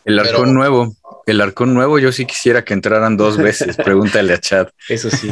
[0.05, 3.75] el arcón nuevo, el arcón nuevo, yo sí quisiera que entraran dos veces.
[3.83, 4.67] Pregúntale a Chad.
[4.87, 5.31] Eso sí.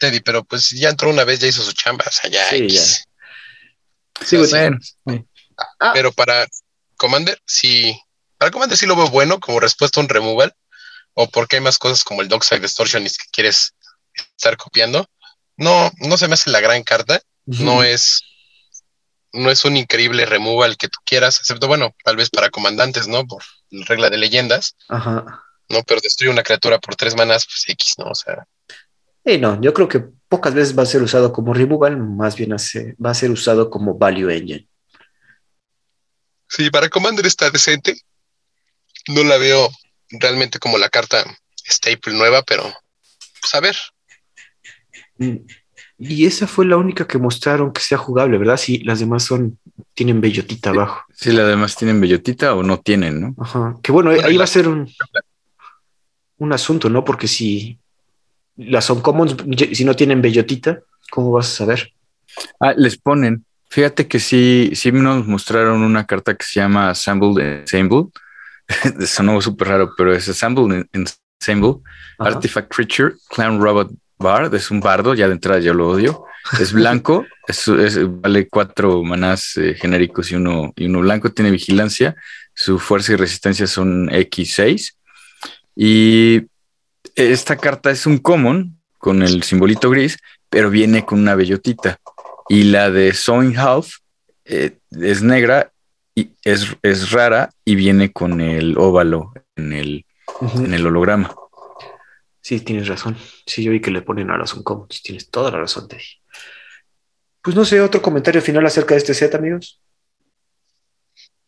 [0.00, 2.04] Teddy, pero pues ya entró una vez, ya hizo su chamba.
[2.08, 2.48] O sea, ya.
[2.50, 2.82] Sí, ya.
[4.24, 4.78] Sí, bueno.
[5.78, 5.92] Ah.
[5.94, 6.46] Pero para
[6.96, 7.98] Commander, sí.
[8.38, 10.54] Para Commander sí lo veo bueno como respuesta a un removal.
[11.14, 13.74] O porque hay más cosas como el Dockside Distortionist que quieres
[14.36, 15.08] estar copiando.
[15.56, 17.20] No, no se me hace la gran carta.
[17.46, 18.22] No es
[19.36, 23.26] no es un increíble removal que tú quieras, excepto, bueno, tal vez para comandantes, ¿no?
[23.26, 24.76] Por regla de leyendas.
[24.88, 25.42] Ajá.
[25.68, 28.06] No, pero destruye una criatura por tres manas, pues X, ¿no?
[28.06, 28.46] O sea.
[29.24, 32.52] Eh, no, yo creo que pocas veces va a ser usado como removal, más bien
[32.52, 34.68] va a ser usado como value engine.
[36.48, 38.00] Sí, para Commander está decente.
[39.08, 39.68] No la veo
[40.10, 41.24] realmente como la carta
[41.64, 42.72] staple nueva, pero
[43.40, 43.76] pues a ver.
[45.18, 45.46] Mm.
[45.98, 48.58] Y esa fue la única que mostraron que sea jugable, ¿verdad?
[48.58, 49.58] Sí, las demás son,
[49.94, 51.04] tienen bellotita abajo.
[51.14, 53.34] Sí, las demás tienen bellotita o no tienen, ¿no?
[53.38, 53.76] Ajá.
[53.82, 54.90] Que bueno, ahí va a ser un,
[56.38, 57.04] un asunto, ¿no?
[57.04, 57.78] Porque si
[58.56, 59.36] las son commons,
[59.72, 60.80] si no tienen bellotita,
[61.10, 61.92] ¿cómo vas a saber?
[62.60, 63.44] Ah, les ponen.
[63.70, 68.08] Fíjate que sí, sí nos mostraron una carta que se llama Assembled Ensemble.
[69.06, 71.76] Sonó súper raro, pero es Assembled Ensemble,
[72.18, 76.24] Artifact Creature, Clown Robot Bard, es un bardo, ya de entrada yo lo odio.
[76.60, 77.66] Es blanco, es,
[78.20, 82.16] vale cuatro manás eh, genéricos y uno, y uno blanco, tiene vigilancia,
[82.54, 84.94] su fuerza y resistencia son X6.
[85.74, 86.42] Y
[87.14, 91.98] esta carta es un common con el simbolito gris, pero viene con una bellotita.
[92.48, 93.98] Y la de Sewing Half
[94.44, 95.72] eh, es negra
[96.14, 100.06] y es, es, rara y viene con el óvalo en el,
[100.54, 101.34] en el holograma.
[102.46, 103.18] Sí, tienes razón.
[103.44, 105.02] Sí, yo vi que le ponen a Son Commons.
[105.02, 106.04] Tienes toda la razón, Teddy.
[107.42, 109.82] Pues no sé, otro comentario final acerca de este set, amigos.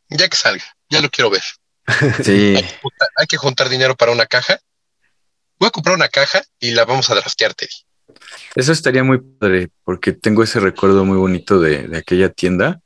[0.08, 1.42] Ya que salga, ya lo quiero ver.
[2.24, 2.56] Sí.
[3.16, 4.58] Hay que, juntar, dinero para una caja.
[5.60, 8.18] Voy a comprar una caja y la vamos a draftear, Teddy.
[8.56, 12.80] Eso estaría muy padre, porque tengo ese recuerdo muy bonito de, aquella tienda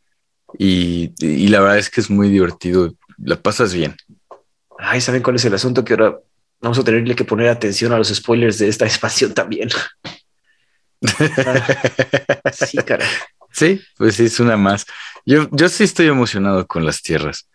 [0.59, 2.95] y, y, la verdad es que es muy divertido.
[3.17, 3.97] La pasas bien.
[4.79, 5.83] Ay, ¿saben cuál es el asunto?
[5.83, 6.19] Que ahora
[6.63, 9.69] Vamos a tenerle que poner atención a los spoilers de esta expansión también.
[12.53, 13.05] sí, cara.
[13.51, 14.87] Sí, pues es una más.
[15.27, 17.49] Yo, yo sí estoy emocionado con las tierras.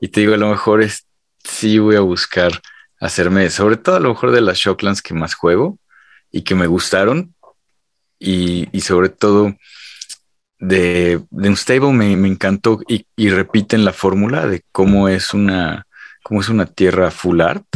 [0.00, 1.06] Y te digo, a lo mejor es,
[1.44, 2.60] sí voy a buscar
[2.98, 5.78] hacerme, sobre todo a lo mejor de las Shocklands que más juego
[6.32, 7.34] y que me gustaron.
[8.18, 9.54] Y, sobre todo
[10.58, 15.86] de, de Unstable me, me encantó y, y, repiten la fórmula de cómo es una,
[16.22, 17.66] cómo es una tierra full art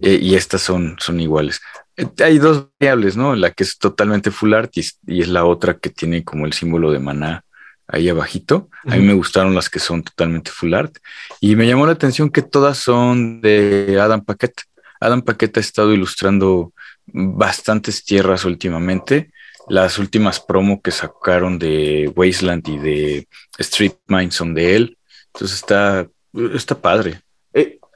[0.00, 1.60] eh, y estas son, son iguales.
[1.96, 3.34] Eh, hay dos variables, ¿no?
[3.34, 4.80] La que es totalmente full art y,
[5.20, 7.44] es la otra que tiene como el símbolo de maná
[7.88, 8.68] ahí abajito.
[8.86, 10.96] A mí me gustaron las que son totalmente full art
[11.40, 14.62] y me llamó la atención que todas son de Adam Paquette.
[15.00, 16.72] Adam Paquette ha estado ilustrando
[17.06, 19.30] bastantes tierras últimamente.
[19.68, 23.28] Las últimas promo que sacaron de Wasteland y de
[23.58, 24.98] Street Mine son de él.
[25.32, 26.06] Entonces está,
[26.54, 27.20] está padre.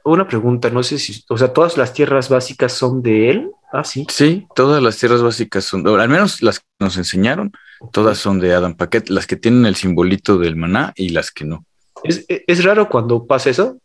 [0.03, 3.51] Una pregunta, no sé si, o sea, todas las tierras básicas son de él.
[3.71, 4.05] Ah, sí.
[4.09, 7.51] Sí, todas las tierras básicas son, al menos las que nos enseñaron,
[7.91, 11.45] todas son de Adam Paquet, las que tienen el simbolito del maná y las que
[11.45, 11.65] no.
[12.03, 13.77] Es, raro cuando pasa eso,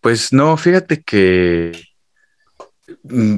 [0.00, 1.72] Pues no, fíjate que
[3.04, 3.36] mm,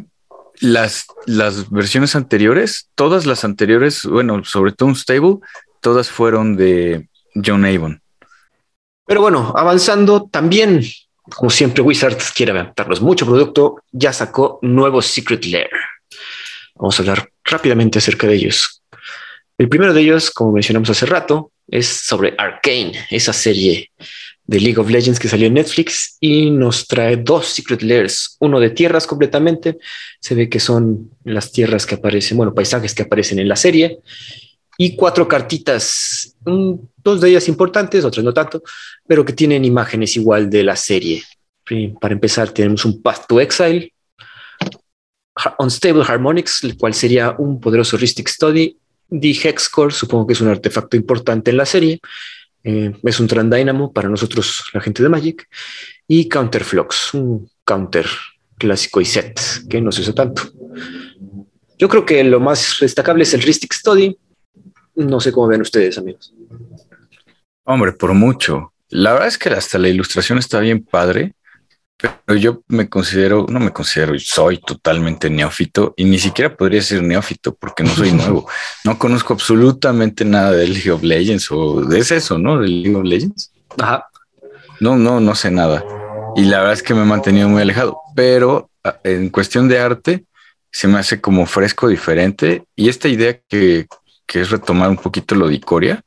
[0.60, 5.36] las, las versiones anteriores, todas las anteriores, bueno, sobre todo un stable,
[5.80, 8.02] todas fueron de John Avon.
[9.08, 10.84] Pero bueno, avanzando también,
[11.34, 15.70] como siempre, Wizards quiere aventarnos mucho producto, ya sacó nuevo Secret Lair.
[16.74, 18.82] Vamos a hablar rápidamente acerca de ellos.
[19.56, 23.90] El primero de ellos, como mencionamos hace rato, es sobre Arcane, esa serie
[24.44, 28.60] de League of Legends que salió en Netflix y nos trae dos Secret Lairs, uno
[28.60, 29.78] de tierras completamente,
[30.20, 34.00] se ve que son las tierras que aparecen, bueno, paisajes que aparecen en la serie,
[34.80, 38.62] y cuatro cartitas, dos de ellas importantes, otras no tanto,
[39.06, 41.22] pero que tienen imágenes igual de la serie.
[42.00, 43.92] Para empezar, tenemos un Path to Exile,
[45.58, 48.76] Unstable Harmonics, el cual sería un poderoso Ristic Study,
[49.10, 52.00] The Hexcore, supongo que es un artefacto importante en la serie,
[52.64, 55.48] eh, es un Trandynamo para nosotros, la gente de Magic,
[56.06, 58.06] y Counterflux, un counter
[58.56, 60.42] clásico y set que no se usa tanto.
[61.78, 64.18] Yo creo que lo más destacable es el Ristic Study,
[64.98, 66.34] no sé cómo ven ustedes, amigos.
[67.64, 68.72] Hombre, por mucho.
[68.88, 71.34] La verdad es que hasta la ilustración está bien padre,
[72.24, 77.02] pero yo me considero, no me considero, soy totalmente neófito y ni siquiera podría ser
[77.02, 78.48] neófito porque no soy nuevo.
[78.84, 82.60] No conozco absolutamente nada de League of Legends o de eso, ¿no?
[82.60, 83.52] De League of Legends.
[83.78, 84.06] Ajá.
[84.80, 85.84] No, no, no sé nada.
[86.36, 89.80] Y la verdad es que me he mantenido muy alejado, pero ah, en cuestión de
[89.80, 90.24] arte
[90.70, 92.64] se me hace como fresco, diferente.
[92.76, 93.86] Y esta idea que,
[94.28, 96.04] que es retomar un poquito lo de Icoria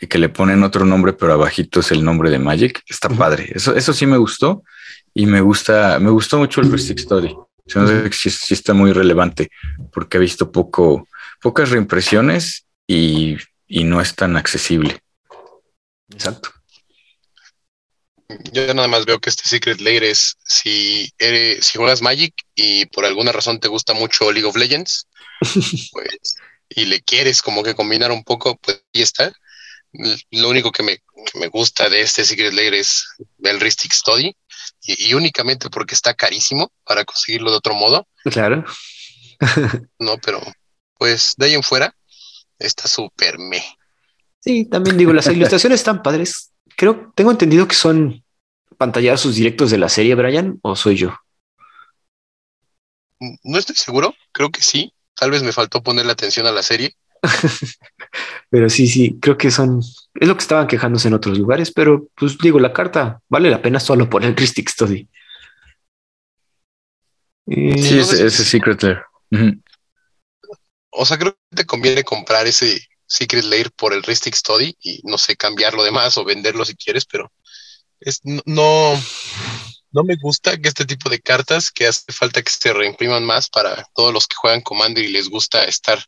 [0.00, 2.82] y que le ponen otro nombre, pero abajito es el nombre de Magic.
[2.88, 3.52] Está padre.
[3.54, 4.64] Eso, eso sí me gustó
[5.12, 7.36] y me gusta, me gustó mucho el Rustic Story.
[8.10, 9.50] Sí, sí, está muy relevante
[9.92, 11.06] porque he visto poco,
[11.42, 15.00] pocas reimpresiones y, y no es tan accesible.
[16.10, 16.50] Exacto.
[18.52, 22.86] Yo nada más veo que este Secret Lair es si eres, si juegas Magic y
[22.86, 25.06] por alguna razón te gusta mucho League of Legends,
[25.92, 26.36] pues
[26.78, 29.32] y le quieres como que combinar un poco, pues ahí está.
[30.30, 31.00] Lo único que me,
[31.48, 33.04] gusta de este Secret Lair es
[33.42, 34.36] el Ristic Study
[34.82, 38.06] y, únicamente porque está carísimo para conseguirlo de otro modo.
[38.24, 38.64] Claro.
[39.98, 40.40] no, pero
[40.96, 41.94] pues de ahí en fuera
[42.58, 43.64] está súper me.
[44.40, 46.52] Sí, también digo, las ilustraciones están padres.
[46.76, 48.24] Creo, tengo entendido que son
[48.76, 51.12] pantallazos directos de la serie, Brian, o soy yo.
[53.42, 54.92] No estoy seguro, creo que sí.
[55.18, 56.94] Tal vez me faltó ponerle atención a la serie.
[58.50, 62.06] pero sí, sí, creo que son, es lo que estaban quejándose en otros lugares, pero
[62.14, 65.08] pues digo, la carta vale la pena solo por el Christic Study.
[67.46, 69.02] sí, ese, ese Secret Lair.
[70.90, 75.00] O sea, creo que te conviene comprar ese Secret Lair por el Ristic Study y
[75.04, 77.32] no sé, cambiarlo de más o venderlo si quieres, pero
[78.00, 78.94] es no,
[79.90, 83.48] no me gusta que este tipo de cartas que hace falta que se reimpriman más
[83.48, 85.98] para todos los que juegan Commander y les gusta estar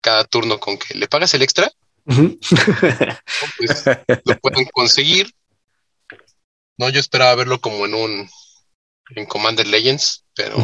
[0.00, 1.70] cada turno con que le pagas el extra.
[2.04, 3.84] pues,
[4.24, 5.32] lo pueden conseguir.
[6.76, 8.30] No, yo esperaba verlo como en un
[9.14, 10.56] en Commander Legends, pero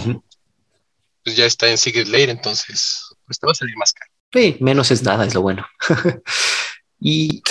[1.22, 4.11] pues ya está en Secret Lair, entonces pues te va a salir más caro.
[4.33, 5.66] Sí, menos es nada, es lo bueno.
[7.01, 7.42] y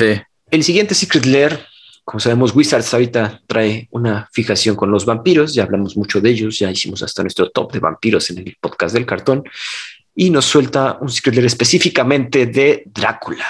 [0.52, 1.65] el siguiente Secret Lair
[2.08, 6.58] como sabemos, Wizards ahorita trae una fijación con los vampiros, ya hablamos mucho de ellos,
[6.58, 9.43] ya hicimos hasta nuestro top de vampiros en el podcast del cartón,
[10.15, 13.46] y nos suelta un Secret específicamente de Drácula.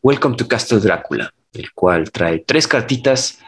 [0.00, 3.40] Welcome to Castle Drácula, el cual trae tres cartitas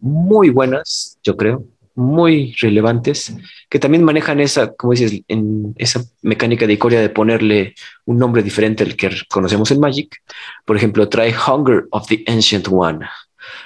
[0.00, 3.32] muy buenas, yo creo, muy relevantes,
[3.68, 8.42] que también manejan esa, como dices, en esa mecánica de Icoria de ponerle un nombre
[8.42, 10.20] diferente al que conocemos en Magic.
[10.64, 13.06] Por ejemplo, trae Hunger of the Ancient One,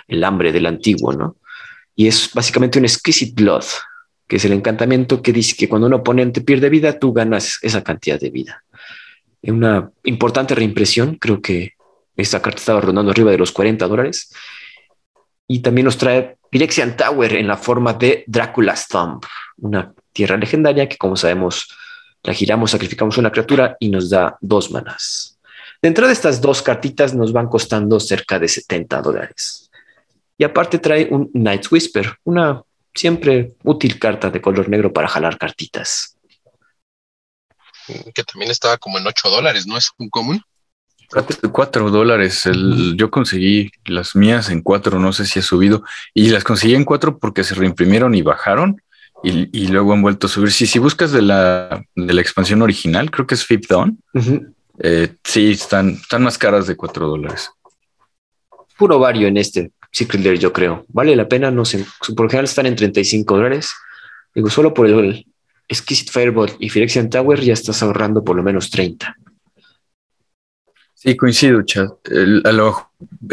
[0.09, 1.37] el hambre del antiguo, ¿no?
[1.97, 3.65] Y es básicamente un exquisite blood,
[4.27, 7.83] que es el encantamiento que dice que cuando un oponente pierde vida, tú ganas esa
[7.83, 8.65] cantidad de vida.
[9.43, 11.75] Una importante reimpresión, creo que
[12.17, 14.33] esta carta estaba rondando arriba de los 40 dólares.
[15.47, 19.23] Y también nos trae Pirexian Tower en la forma de Dracula's Thumb,
[19.59, 21.69] una tierra legendaria que, como sabemos,
[22.23, 25.39] la giramos, sacrificamos una criatura y nos da dos manas.
[25.83, 29.64] Dentro de estas dos cartitas nos van costando cerca de 70 dólares.
[30.37, 32.63] Y aparte trae un Night's Whisper, una
[32.95, 36.17] siempre útil carta de color negro para jalar cartitas.
[38.15, 39.77] Que también estaba como en 8 dólares, ¿no?
[39.77, 40.41] Es un común.
[41.53, 42.49] 4 dólares.
[42.97, 45.85] yo conseguí las mías en 4, no sé si ha subido.
[46.15, 48.81] Y las conseguí en 4 porque se reimprimieron y bajaron.
[49.23, 50.53] Y, luego han vuelto a subir.
[50.53, 53.99] Si, si buscas de la, de la expansión original, creo que es Fifth Dawn.
[54.81, 57.51] Eh, sí, están, están más caras de 4 dólares.
[58.77, 59.71] Puro vario en este
[60.23, 60.85] Lair, yo creo.
[60.89, 61.85] Vale la pena, no sé.
[62.17, 63.73] Por general están en 35 dólares.
[64.35, 65.27] Digo, solo por el
[65.69, 69.17] Exquisite Fireball y Phyrexian Tower ya estás ahorrando por lo menos 30.
[70.95, 71.89] Sí, coincido, Chad.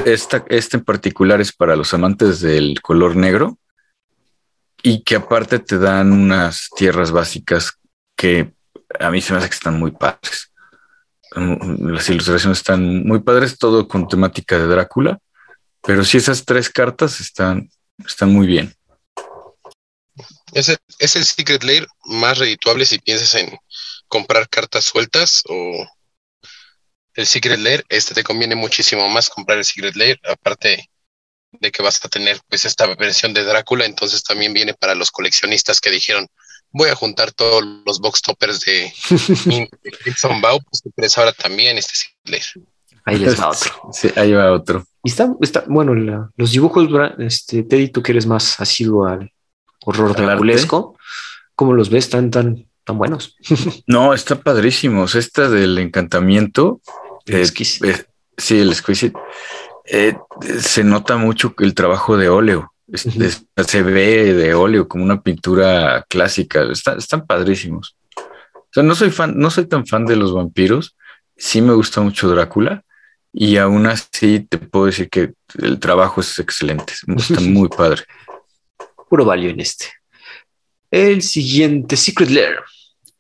[0.06, 3.58] esta, este en particular es para los amantes del color negro
[4.84, 7.78] y que aparte te dan unas tierras básicas
[8.16, 8.54] que
[9.00, 10.52] a mí se me hace que están muy padres.
[11.36, 15.20] Mm, las ilustraciones están muy padres, todo con temática de Drácula,
[15.82, 17.70] pero sí esas tres cartas están,
[18.06, 18.76] están muy bien.
[20.54, 23.58] ¿Es el, ¿Es el Secret Lair más redituable si piensas en
[24.08, 25.88] comprar cartas sueltas o
[27.14, 27.86] el Secret Lair?
[27.90, 30.90] Este te conviene muchísimo más comprar el Secret Lair, aparte
[31.54, 35.12] de que vas a tener pues esta versión de Drácula, entonces también viene para los
[35.12, 36.28] coleccionistas que dijeron,
[36.72, 38.94] voy a juntar todos los box toppers de
[40.04, 40.60] Crimson Bow,
[40.96, 42.66] pues ahora también este Secret
[43.06, 43.90] Ahí les va otro.
[43.94, 44.86] Sí, ahí va otro.
[45.04, 45.96] Y está, está bueno,
[46.36, 46.88] los dibujos,
[47.18, 49.32] este, Teddy, tú que eres más asiduo al
[49.84, 50.96] horror draculesco,
[51.56, 53.36] ¿cómo los ves tan, tan, tan buenos?
[53.88, 55.16] no, están padrísimos.
[55.16, 56.82] Esta del encantamiento.
[57.26, 58.06] Eh, eh,
[58.38, 59.18] sí, el exquisite
[59.86, 60.16] eh,
[60.60, 62.74] se nota mucho el trabajo de óleo.
[62.94, 66.64] se ve de óleo como una pintura clásica.
[66.72, 67.96] están padrísimos.
[68.16, 70.96] O sea, no soy fan, no soy tan fan de los vampiros.
[71.36, 72.84] Sí me gusta mucho Drácula
[73.34, 76.94] y aún así te puedo decir que el trabajo es excelente.
[77.18, 78.04] Está muy padre.
[79.10, 79.86] Puro value en este.
[80.90, 82.60] El siguiente Secret Lair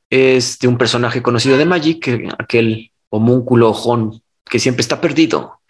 [0.09, 5.61] es de un personaje conocido de Magic, aquel homúnculo ojón que siempre está perdido.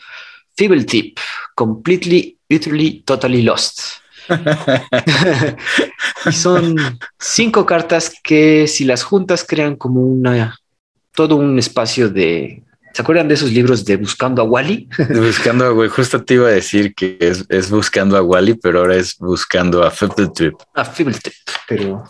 [0.57, 1.19] Feeble Tip,
[1.55, 3.81] completely, utterly, totally lost.
[6.25, 6.75] y son
[7.19, 10.57] cinco cartas que si las juntas crean como una
[11.13, 12.63] todo un espacio de
[12.93, 14.89] ¿Se acuerdan de esos libros de Buscando a Wally?
[15.09, 18.95] buscando a Wally, justo te iba a decir que es, Buscando a Wally, pero ahora
[18.95, 20.55] es Buscando a Feeble Trip.
[20.73, 21.33] A Feeble Trip,
[21.67, 22.03] pero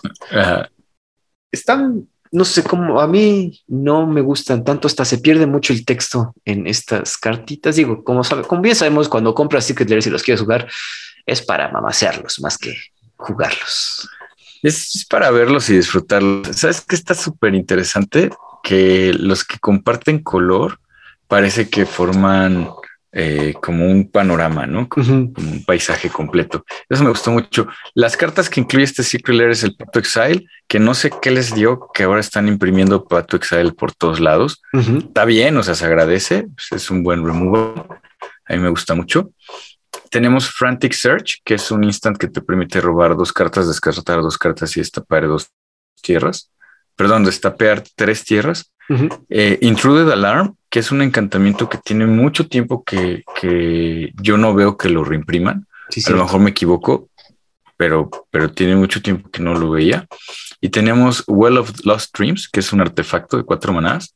[1.51, 5.85] están no sé cómo, a mí no me gustan tanto, hasta se pierde mucho el
[5.85, 7.75] texto en estas cartitas.
[7.75, 10.67] Digo, como, sabe, como bien sabemos, cuando compras Secret Lair y los quieres jugar,
[11.25, 12.73] es para mamasearlos más que
[13.17, 14.09] jugarlos.
[14.63, 16.55] Es para verlos y disfrutarlos.
[16.55, 18.29] ¿Sabes qué está súper interesante?
[18.63, 20.79] Que los que comparten color
[21.27, 22.67] parece que forman
[23.13, 24.87] eh, como un panorama, ¿no?
[24.87, 26.63] Como, un paisaje completo.
[26.87, 27.67] Eso me gustó mucho.
[27.93, 31.29] Las cartas que incluye este Secret Lair es el Pato Exile, que no sé qué
[31.29, 34.61] les dio, que ahora están imprimiendo Pato Exile por todos lados.
[34.71, 36.47] Está bien, o sea, se agradece.
[36.55, 37.85] Pues, es un buen removal.
[38.45, 39.31] A mí me gusta mucho.
[40.09, 44.37] Tenemos Frantic Search, que es un instant que te permite robar dos cartas, descartar dos
[44.37, 45.49] cartas y destapar dos
[46.01, 46.50] tierras.
[47.01, 48.71] Perdón, destapear tres tierras.
[49.27, 53.23] Eh, Intruded Alarm, que es un encantamiento que tiene mucho tiempo que,
[54.21, 55.65] yo no veo que lo reimpriman.
[56.05, 57.09] a lo mejor me equivoco,
[57.75, 60.05] pero, pero tiene mucho tiempo que no lo veía.
[60.59, 64.13] Y tenemos Well of Lost Dreams, que es un artefacto de cuatro manadas,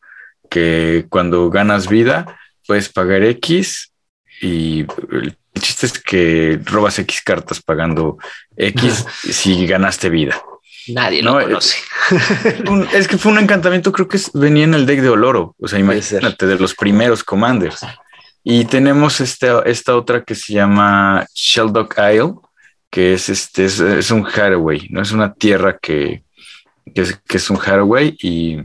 [0.48, 3.92] que cuando ganas vida puedes pagar X
[4.42, 8.20] y el chiste es que robas X cartas pagando
[8.56, 10.40] X si ganaste vida.
[10.88, 11.78] Nadie lo eh, conoce.
[12.94, 15.56] es que fue un encantamiento, creo que venía en el deck de Oloro.
[15.60, 17.86] O sea, imagínate, de los primeros commanders.
[18.44, 22.36] Y tenemos esta, esta otra que se llama Sheldock Isle,
[22.92, 25.02] que es este, es, un Haraway, ¿no?
[25.02, 26.24] Es una tierra que,
[26.94, 28.60] que, es, un Haraway y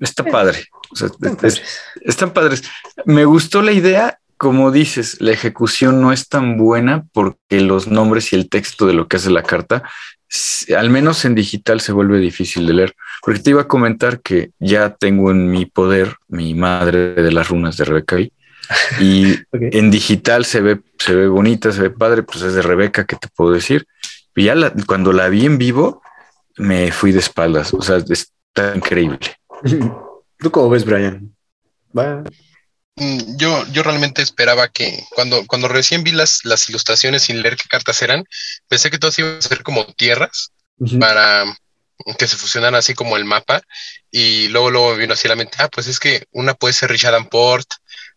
[0.00, 0.64] está padre.
[2.02, 2.62] están padres.
[3.04, 8.32] Me gustó la idea como dices, la ejecución no es tan buena porque los nombres
[8.32, 9.82] y el texto de lo que hace la carta
[10.76, 12.94] al menos en digital se vuelve difícil de leer.
[13.22, 17.48] Porque te iba a comentar que ya tengo en mi poder mi madre de las
[17.48, 18.16] runas de Rebeca
[19.00, 23.04] y en digital se ve, se ve bonita, se ve padre, pues es de Rebeca,
[23.04, 23.86] ¿qué te puedo decir?
[24.34, 24.54] Y ya
[24.86, 26.02] cuando la vi en vivo,
[26.56, 27.72] me fui de espaldas.
[27.72, 29.18] O sea, está increíble.
[30.38, 31.34] ¿Tú cómo ves, Brian?
[31.92, 32.24] Mm,
[32.96, 37.68] yo, yo realmente esperaba que cuando, cuando recién vi las, las ilustraciones sin leer qué
[37.68, 38.24] cartas eran,
[38.68, 40.52] pensé que todas iban a ser como tierras
[40.98, 41.44] para
[42.18, 43.62] que se fusionaran así como el mapa.
[44.10, 46.72] Y luego, luego me vino así a la mente, ah, pues es que una puede
[46.72, 47.66] ser Richard Port,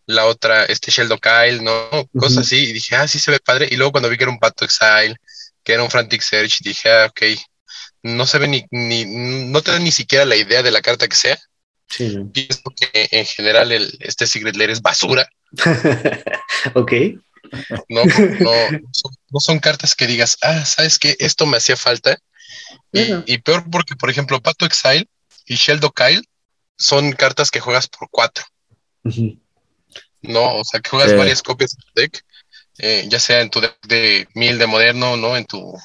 [0.05, 1.89] la otra, este Sheldon Kyle, ¿no?
[2.17, 2.57] Cosas así.
[2.69, 3.67] Y dije, ah, sí se ve padre.
[3.69, 5.15] Y luego cuando vi que era un Pato Exile,
[5.63, 7.21] que era un Frantic Search, dije, ah, ok,
[8.03, 11.07] no se ve ni, ni, no te da ni siquiera la idea de la carta
[11.07, 11.37] que sea.
[11.97, 15.27] Pienso que en general el, este Secret Lair es basura.
[16.75, 16.93] ok.
[17.87, 18.71] No, no,
[19.31, 21.15] no, son, cartas que digas, ah, ¿sabes qué?
[21.19, 22.19] Esto me hacía falta.
[22.91, 25.07] Y, peor porque, por ejemplo, Pato Exile
[25.45, 26.23] y Sheldo Kyle
[26.77, 28.45] son cartas que juegas por cuatro.
[30.21, 32.23] No, o sea, que juegas varias copias del deck.
[32.77, 35.35] eh, ya sea en tu deck de mil de moderno, ¿no?
[35.35, 35.75] En tu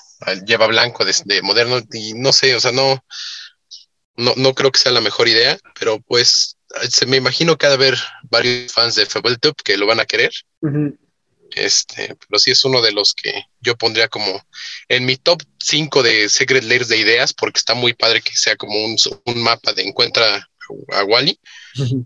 [0.46, 3.02] lleva blanco de, moderno, y no sé, o sea, no,
[4.16, 6.56] no, no creo que sea la mejor idea, pero pues
[6.88, 10.06] se me imagino que ha de haber varios fans de Top que lo van a
[10.06, 10.32] querer.
[11.54, 14.42] Este, pero sí es uno de los que yo pondría como
[14.88, 18.56] en mi top 5 de Secret Layers de ideas, porque está muy padre que sea
[18.56, 18.96] como un,
[19.26, 20.48] un mapa de encuentra
[20.92, 21.38] a Wally,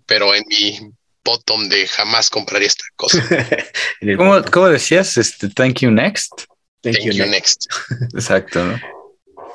[0.07, 0.79] pero en mi
[1.25, 3.25] bottom de jamás compraría esta cosa.
[4.51, 5.17] ¿Cómo, decías?
[5.17, 6.45] Este, thank you next.
[6.83, 7.67] Thank, you, next.
[8.15, 8.61] Exacto.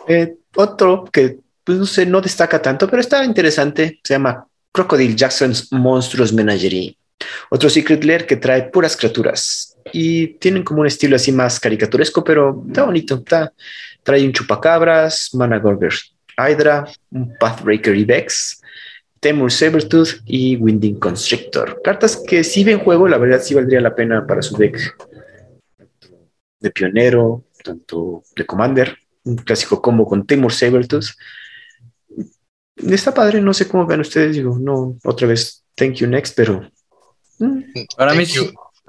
[0.08, 3.99] Eh, otro que pues no sé, no destaca tanto, pero está interesante.
[4.03, 6.97] Se llama Crocodile Jackson's Monstruos Menagerie.
[7.49, 12.24] Otro Secret Lair que trae puras criaturas y tienen como un estilo así más caricaturesco,
[12.24, 13.16] pero está bonito.
[13.16, 13.53] Está,
[14.03, 15.93] trae un chupacabras, Mana Gorger
[16.38, 18.61] Hydra, un Pathbreaker y Vex,
[19.20, 21.82] Temur Sabertooth y Winding Constrictor.
[21.84, 24.78] Cartas que si ven juego, la verdad sí valdría la pena para su deck.
[26.59, 31.05] De pionero, tanto de Commander, un clásico combo con Temur Sabertooth.
[32.76, 36.69] Está padre, no sé cómo ven ustedes, digo, no, otra vez, thank you next, pero
[37.97, 38.26] para mí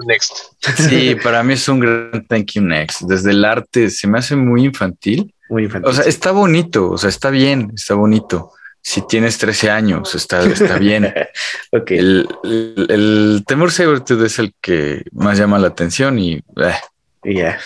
[0.06, 0.32] next.
[0.76, 3.02] Sí, para mí es un gran thank you next.
[3.02, 5.32] Desde el arte se me hace muy infantil.
[5.48, 5.90] Muy infantil.
[5.90, 8.52] O sea, está bonito, o sea, está bien, está bonito.
[8.82, 11.12] Si tienes 13 años, está, está bien.
[11.72, 11.98] okay.
[11.98, 16.42] El, el, el temor es el que más llama la atención y.
[16.56, 17.56] Eh.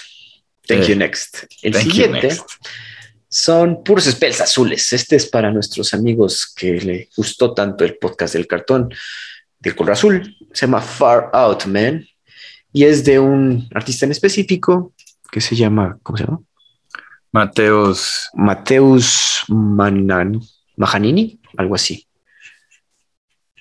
[0.69, 1.45] Thank you next.
[1.63, 2.37] El siguiente
[3.29, 4.93] son puros spells azules.
[4.93, 8.89] Este es para nuestros amigos que le gustó tanto el podcast del cartón
[9.59, 12.07] del color azul, se llama Far Out Man
[12.73, 14.93] y es de un artista en específico
[15.31, 16.41] que se llama, ¿cómo se llama?
[17.33, 18.31] Mateus.
[18.35, 20.41] Mateus Manan,
[20.77, 22.07] Mahanini, algo así.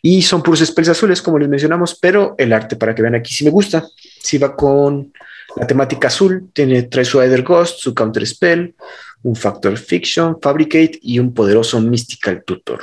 [0.02, 3.34] Y son puros spells azules, como les mencionamos, pero el arte, para que vean aquí,
[3.34, 3.86] sí me gusta.
[4.22, 5.12] Si va con
[5.56, 8.76] la temática azul, tiene, trae su Either Ghost, su Counter Spell,
[9.24, 12.82] un Factor Fiction, Fabricate y un poderoso Mystical Tutor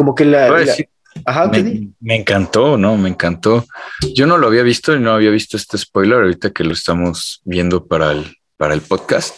[0.00, 0.64] como que la...
[2.00, 2.96] me, encantó, ¿no?
[2.96, 3.66] Me encantó.
[4.14, 7.42] Yo no lo había visto y no había visto este spoiler ahorita que lo estamos
[7.44, 9.36] viendo para el, para el podcast.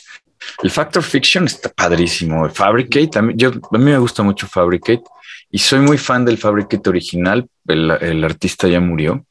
[0.62, 2.44] El Factor Fiction está padrísimo.
[2.46, 5.02] El Fabricate, a mí, yo, a mí me gusta mucho Fabricate
[5.50, 7.44] y soy muy fan del Fabricate original.
[7.66, 9.26] El, artista ya murió.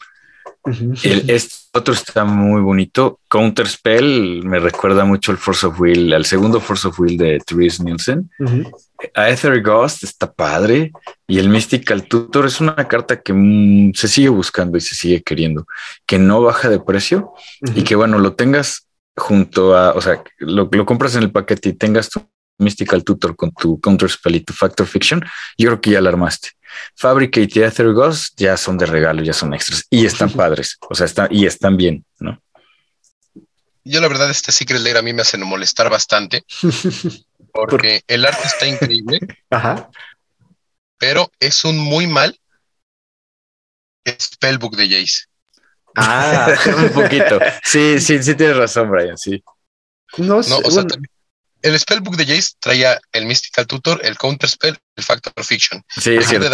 [0.66, 3.20] El, este otro está muy bonito.
[3.30, 7.39] Counter Spell me recuerda mucho al Force of Will, al segundo Force of Will de
[7.39, 8.30] Therese Nielsen.
[9.16, 10.91] Aether Ghost está padre
[11.28, 15.24] y el Mystical Tutor es una carta que mm, se sigue buscando y se sigue
[15.24, 15.66] queriendo,
[16.05, 17.34] que no baja de precio
[17.76, 21.70] y que bueno, lo tengas junto a, o sea, lo, lo compras en el paquete
[21.70, 22.22] y tengas tu
[22.62, 25.24] Mystical Tutor con tu Counter Spell y tu Factor Fiction,
[25.57, 26.49] yo creo que ya la armaste.
[26.95, 30.95] Fabricate y Aether Ghost ya son de regalo, ya son extras y están padres, o
[30.95, 32.41] sea, están y están bien, ¿no?
[33.84, 36.43] Yo la verdad este Secret Lair a mí me hace molestar bastante
[37.53, 39.20] porque el arte está increíble.
[39.49, 39.89] Ajá.
[40.97, 42.39] Pero es un muy mal
[44.07, 45.26] spellbook de Jace.
[45.95, 47.39] Ah, un poquito.
[47.64, 49.43] Sí, sí, sí tienes razón, Brian, sí.
[50.18, 50.86] No, sé, o sea,
[51.62, 55.84] el spellbook de Jace traía el Mystical Tutor, el Counter Spell, el Factor Fiction.
[55.89, 56.47] Sí, es cierto.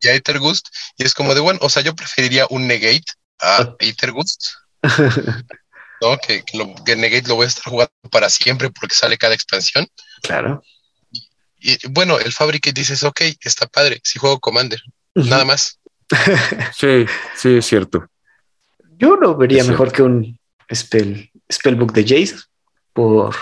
[0.00, 3.04] y a Ethergust, y es como de bueno, o sea, yo preferiría un Negate
[3.40, 4.42] a Ethergust.
[6.00, 6.18] ¿no?
[6.18, 9.86] Que, que, Negate lo voy a estar jugando para siempre porque sale cada expansión.
[10.22, 10.62] Claro.
[11.58, 14.80] Y, bueno, el Fabricate dices, ok, está padre, si juego Commander,
[15.14, 15.78] nada más.
[16.76, 18.06] sí, sí, es cierto.
[18.98, 20.38] Yo lo vería mejor que un
[20.72, 22.36] spell, Spellbook de Jace
[22.92, 23.34] por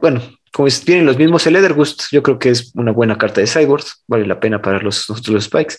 [0.00, 0.22] bueno,
[0.52, 4.02] como tienen los mismos el Edergust, yo creo que es una buena carta de Cyborgs,
[4.06, 5.78] vale la pena para los, los Spikes.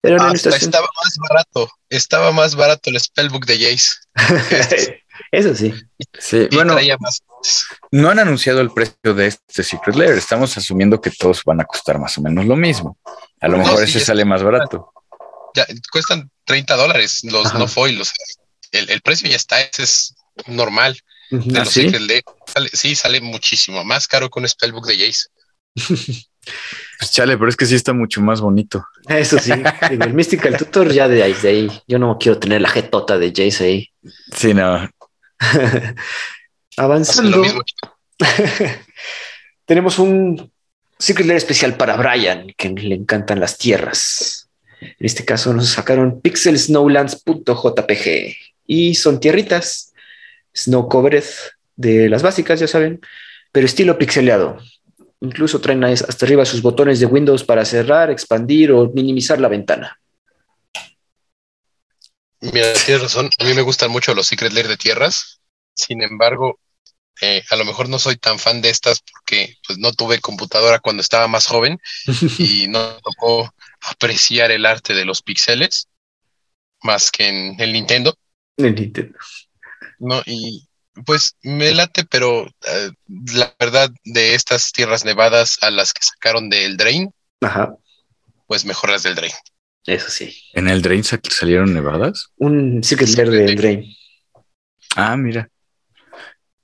[0.00, 3.90] Pero estaba más barato, estaba más barato el Spellbook de Jace.
[5.30, 5.72] Eso sí.
[6.18, 6.76] Sí, bueno,
[7.92, 10.12] no han anunciado el precio de este Secret Lair.
[10.12, 12.98] Estamos asumiendo que todos van a costar más o menos lo mismo.
[13.40, 14.92] A lo mejor ese sale más barato.
[15.54, 18.12] Ya, cuestan 30 dólares los no foils.
[18.72, 20.14] El, el, precio ya está, ese es
[20.46, 20.98] normal.
[21.56, 21.90] ¿Ah, sí?
[22.94, 25.28] Sale, muchísimo más caro que un spellbook de Jace.
[26.98, 28.84] Pues chale, pero es que sí está mucho más bonito.
[29.08, 29.52] Eso sí,
[29.90, 33.88] el Mystical Tutor ya de ahí, Yo no quiero tener la jetota de Jace ahí.
[34.34, 34.90] Sí, no.
[36.76, 37.44] Avanzando.
[39.66, 40.50] tenemos un
[40.98, 44.48] Secret Lair especial para Brian, que le encantan las tierras.
[44.80, 49.91] En este caso nos sacaron pixelsnowlands.jpg y son tierritas
[50.54, 51.24] snow covered
[51.76, 53.00] de las básicas, ya saben,
[53.50, 54.58] pero estilo pixeleado.
[55.20, 60.00] Incluso traen hasta arriba sus botones de Windows para cerrar, expandir o minimizar la ventana.
[62.40, 63.30] Mira, tienes razón.
[63.38, 65.40] A mí me gustan mucho los Secret Lair de tierras.
[65.74, 66.58] Sin embargo,
[67.20, 70.80] eh, a lo mejor no soy tan fan de estas porque pues, no tuve computadora
[70.80, 71.78] cuando estaba más joven
[72.38, 75.88] y no tocó apreciar el arte de los píxeles
[76.82, 78.16] más que en el Nintendo.
[78.56, 79.18] El Nintendo.
[80.04, 80.68] No, y
[81.06, 82.90] pues me late, pero eh,
[83.34, 87.74] la verdad de estas tierras nevadas a las que sacaron del Drain, Ajá,
[88.48, 89.32] pues mejor las del Drain.
[89.86, 90.36] eso sí.
[90.54, 92.30] ¿En el Drain sa- salieron nevadas?
[92.36, 93.96] Un Secret Lair de Drain.
[94.96, 95.48] Ah, mira.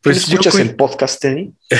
[0.03, 1.53] Pues escuchas el podcast, Teddy?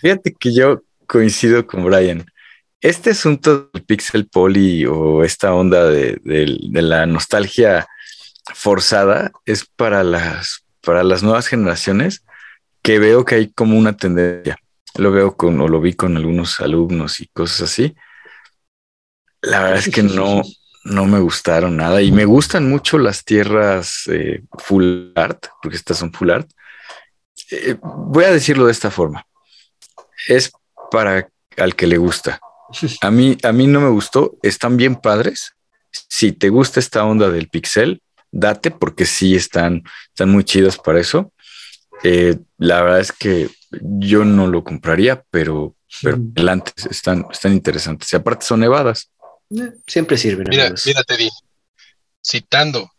[0.00, 2.24] Fíjate que yo coincido con Brian.
[2.80, 7.86] Este asunto del pixel poly o esta onda de, de- de la nostalgia
[8.52, 12.24] forzada es para las, para las nuevas generaciones
[12.82, 14.58] que veo que hay como una tendencia.
[14.96, 17.94] Lo veo con, o lo vi con algunos alumnos y cosas así.
[19.40, 20.42] La verdad es que no,
[20.84, 25.98] no me gustaron nada y me gustan mucho las tierras eh, full art, porque estas
[25.98, 26.50] son full art.
[27.50, 29.26] Eh, voy a decirlo de esta forma.
[30.28, 30.52] Es
[30.90, 32.40] para al que le gusta.
[33.00, 34.36] A mí, a mí no me gustó.
[34.42, 35.54] Están bien padres.
[35.90, 38.02] Si te gusta esta onda del pixel,
[38.34, 41.32] date porque sí están, están muy chidas para eso.
[42.02, 43.48] Eh, la verdad es que
[43.80, 46.32] yo no lo compraría, pero, pero Mm.
[46.36, 48.12] adelante, están, están interesantes.
[48.12, 49.10] Y aparte son nevadas.
[49.50, 50.46] Eh, Siempre sirven.
[50.50, 50.86] Mira, amigos.
[50.86, 51.28] mira, Teddy,
[52.22, 52.90] citando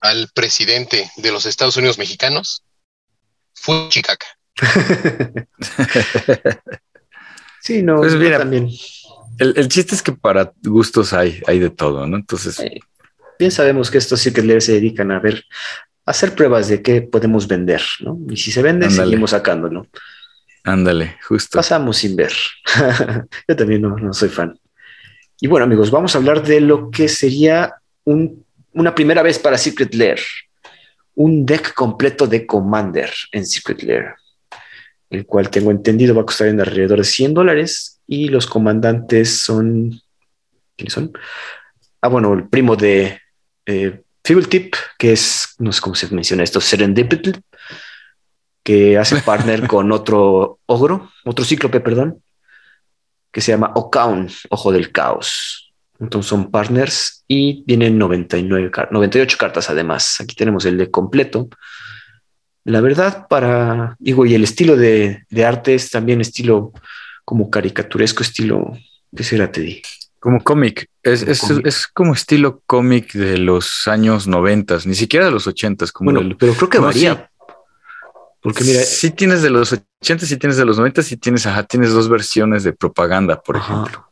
[0.00, 2.62] al presidente de los Estados Unidos mexicanos,
[3.54, 4.26] fue Chicaca.
[7.60, 8.68] sí, no, Pues mira, también.
[9.38, 12.16] El, el chiste es que para gustos hay, hay de todo, ¿no?
[12.16, 12.78] Entonces, Eh,
[13.38, 15.44] Bien sabemos que estos Secret Lair se dedican a ver,
[16.06, 18.18] a hacer pruebas de qué podemos vender, ¿no?
[18.30, 19.04] Y si se vende, Ándale.
[19.10, 19.86] seguimos sacándolo.
[20.64, 21.58] ándale, justo.
[21.58, 22.32] Pasamos sin ver.
[23.48, 24.58] Yo también no, no soy fan.
[25.40, 27.74] Y bueno, amigos, vamos a hablar de lo que sería
[28.04, 30.20] un- una primera vez para Secret Lair.
[31.16, 34.14] Un deck completo de Commander en Secret Lair,
[35.10, 39.38] el cual tengo entendido va a costar en alrededor de 100 dólares y los comandantes
[39.40, 40.00] son...
[40.76, 41.12] ¿Quiénes son?
[42.00, 43.20] Ah, bueno, el primo de
[43.66, 47.32] eh, Tip, que es, no sé cómo se menciona esto, Serendipity,
[48.62, 52.22] que hace partner con otro ogro, otro cíclope, perdón,
[53.30, 55.72] que se llama Okaun, Ojo del Caos.
[56.00, 60.20] Entonces son partners y vienen 99 car- 98 cartas además.
[60.20, 61.48] Aquí tenemos el de completo.
[62.64, 66.72] La verdad, para, digo, y el estilo de, de arte es también estilo
[67.24, 68.72] como caricaturesco, estilo,
[69.14, 69.82] ¿qué será, Teddy?
[70.24, 70.88] Como cómic.
[71.02, 75.46] Es, Como es, es como estilo cómic de los años noventas, ni siquiera de los
[75.46, 77.30] ochentas, como Bueno, del- pero creo que varía.
[78.40, 81.64] Porque mira, sí tienes de los ochentas, sí tienes de los noventas, y tienes, ajá,
[81.64, 83.74] tienes dos versiones de propaganda, por Ajá.
[83.74, 84.10] ejemplo.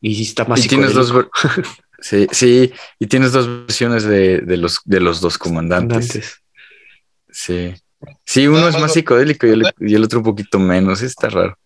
[0.00, 1.14] y sí está más Y tienes dos,
[2.00, 5.96] sí, sí, y tienes dos versiones de, de los, de los dos comandantes.
[6.16, 6.42] Antes.
[7.30, 7.74] Sí.
[8.26, 11.00] Sí, uno Nada es más más psicodélico y el, y el otro un poquito menos.
[11.02, 11.56] Está raro.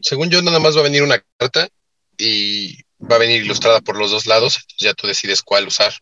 [0.00, 1.68] Según yo, nada más va a venir una carta
[2.20, 5.92] y va a venir ilustrada por los dos lados, entonces ya tú decides cuál usar.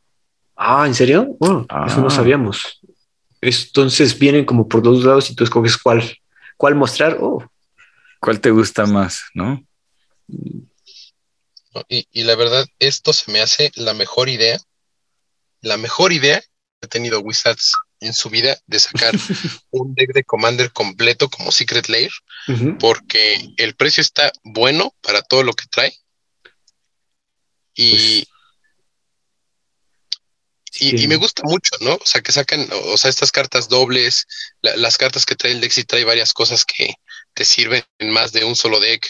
[0.57, 1.37] Ah, ¿en serio?
[1.39, 2.11] Bueno, eso no Ah.
[2.11, 2.81] sabíamos.
[3.41, 6.19] Entonces vienen como por dos lados y tú escoges cuál,
[6.57, 7.19] cuál mostrar.
[7.21, 7.45] Oh,
[8.21, 9.23] ¿Cuál te gusta más?
[9.33, 9.64] ¿No?
[11.89, 14.59] Y, y la verdad, esto se me hace la mejor idea,
[15.61, 16.47] la mejor idea que
[16.87, 19.14] ha tenido Wizards en su vida de sacar
[19.71, 22.11] un deck de Commander completo como Secret Lair,
[22.81, 25.93] porque el precio está bueno para todo lo que trae.
[27.79, 28.24] Y,
[30.70, 31.95] Sí, y, y me gusta mucho, ¿no?
[31.95, 34.26] O sea, que sacan, o, sea, estas cartas dobles,
[34.61, 36.95] la- las cartas que trae el deck, sí trae varias cosas que
[37.35, 39.09] te sirven en más de un solo deck,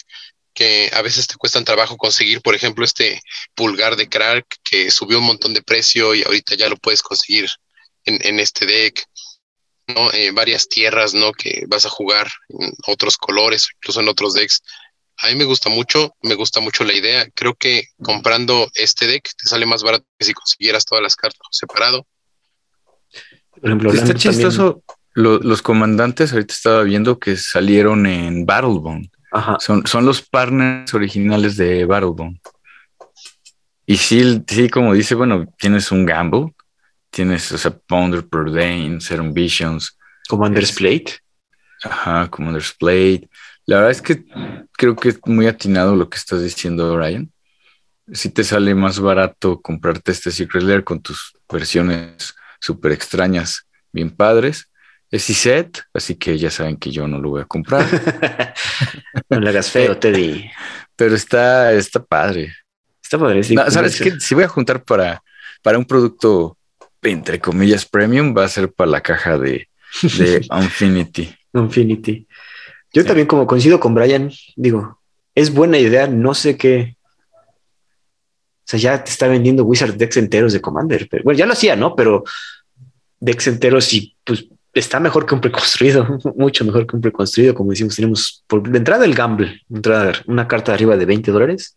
[0.54, 3.20] que a veces te cuestan trabajo conseguir, por ejemplo, este
[3.54, 7.48] pulgar de crack que subió un montón de precio y ahorita ya lo puedes conseguir
[8.04, 9.04] en, en este deck,
[9.88, 10.12] ¿no?
[10.12, 11.32] Eh, varias tierras, ¿no?
[11.32, 14.62] Que vas a jugar en otros colores, incluso en otros decks.
[15.22, 17.28] A mí me gusta mucho, me gusta mucho la idea.
[17.34, 21.40] Creo que comprando este deck te sale más barato que si consiguieras todas las cartas
[21.50, 22.06] separado.
[23.60, 24.82] Por ejemplo, Está chistoso.
[25.14, 29.10] Lo- los comandantes, ahorita estaba viendo que salieron en Battlebone.
[29.32, 29.56] Ajá.
[29.60, 32.40] Son, son los partners originales de Battlebone.
[33.86, 36.54] Y sí, sí, como dice, bueno, tienes un Gamble,
[37.10, 39.96] tienes, o sea, Ponder Purdain, Serum Visions,
[40.28, 41.18] Commander's Es- Plate.
[41.82, 43.28] ajá, Commander's Blade.
[43.68, 44.24] La verdad es que
[44.72, 47.30] creo que es muy atinado lo que estás diciendo, Ryan.
[48.10, 54.08] Si te sale más barato comprarte este Secret Lair con tus versiones súper extrañas, bien
[54.08, 54.72] padres.
[55.10, 57.84] Es set, así que ya saben que yo no lo voy a comprar,
[59.28, 60.50] no le hagas feo, Teddy.
[60.96, 62.54] pero está, está padre.
[63.02, 63.42] Está padre.
[63.44, 64.18] ¿Sabes qué?
[64.18, 65.22] Si voy a juntar para,
[65.62, 66.56] para un producto,
[67.02, 69.68] entre comillas, premium, va a ser para la caja de,
[70.02, 71.36] de Infinity.
[71.52, 72.26] Infinity.
[72.92, 75.00] Yo también, como coincido con Brian, digo,
[75.34, 76.96] es buena idea, no sé qué.
[77.44, 81.08] O sea, ya te está vendiendo Wizard decks enteros de Commander.
[81.10, 81.94] Pero, bueno, ya lo hacía, ¿no?
[81.94, 82.24] Pero
[83.20, 87.54] decks enteros y pues está mejor que un preconstruido, mucho mejor que un preconstruido.
[87.54, 91.30] Como decimos, tenemos por de entrada el gamble, entrada una carta de arriba de 20
[91.30, 91.76] dólares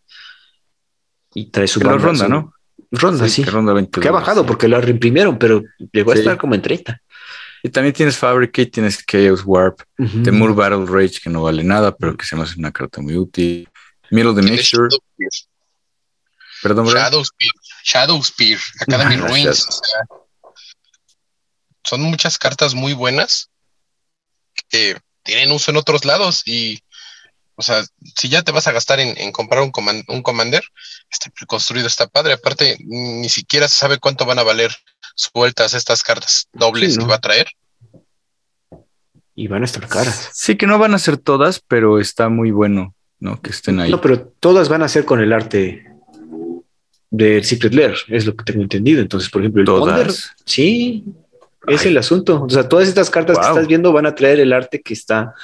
[1.34, 2.54] y trae su ronda, ¿no?
[2.90, 3.42] Ronda, sí.
[3.90, 7.00] Que, ha bajado porque lo reimprimieron, pero llegó a estar como en 30.
[7.62, 11.94] Y también tienes Fabricate, tienes Chaos Warp, uh Temur Battle Rage, que no vale nada,
[11.96, 13.68] pero que se me hace una carta muy útil.
[14.10, 14.88] Middle the Mixture.
[16.62, 17.52] Perdón, Shadow Spear.
[17.84, 18.58] Shadow Spear.
[18.80, 19.80] Academy Ruins.
[21.84, 23.50] son muchas cartas muy buenas
[24.68, 26.80] que tienen uso en otros lados y
[27.54, 27.84] o sea,
[28.16, 29.72] si ya te vas a gastar en, comprar un,
[30.08, 30.64] un Commander,
[31.10, 32.32] este preconstruido está padre.
[32.32, 34.72] Aparte, ni siquiera se sabe cuánto van a valer
[35.14, 37.46] sueltas estas cartas dobles que va a traer.
[39.34, 40.30] Y van a estar caras.
[40.32, 43.40] Sí, que no van a ser todas, pero está muy bueno, ¿no?
[43.40, 43.90] Que estén ahí.
[43.90, 45.86] No, pero todas van a ser con el arte
[47.10, 49.00] del Secret Lair, es lo que tengo entendido.
[49.00, 50.30] Entonces, por ejemplo, el ¿Todas?
[50.44, 51.04] sí,
[51.66, 52.42] es el asunto.
[52.42, 55.34] O sea, todas estas cartas que estás viendo van a traer el arte que está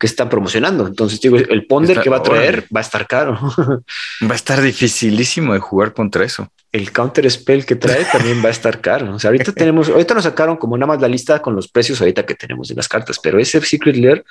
[0.00, 0.86] que están promocionando.
[0.86, 3.38] Entonces, digo, el ponder que va a traer va a estar caro.
[4.22, 6.50] Va a estar dificilísimo de jugar contra eso.
[6.72, 9.14] El counter spell que trae también va a estar caro.
[9.14, 12.00] O sea, ahorita tenemos, ahorita nos sacaron como nada más la lista con los precios
[12.00, 14.24] ahorita que tenemos de las cartas, pero ese Secret Lair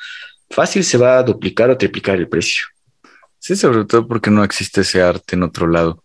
[0.49, 2.63] fácil se va a duplicar o triplicar el precio.
[3.37, 6.03] Sí, sobre todo porque no existe ese arte en otro lado.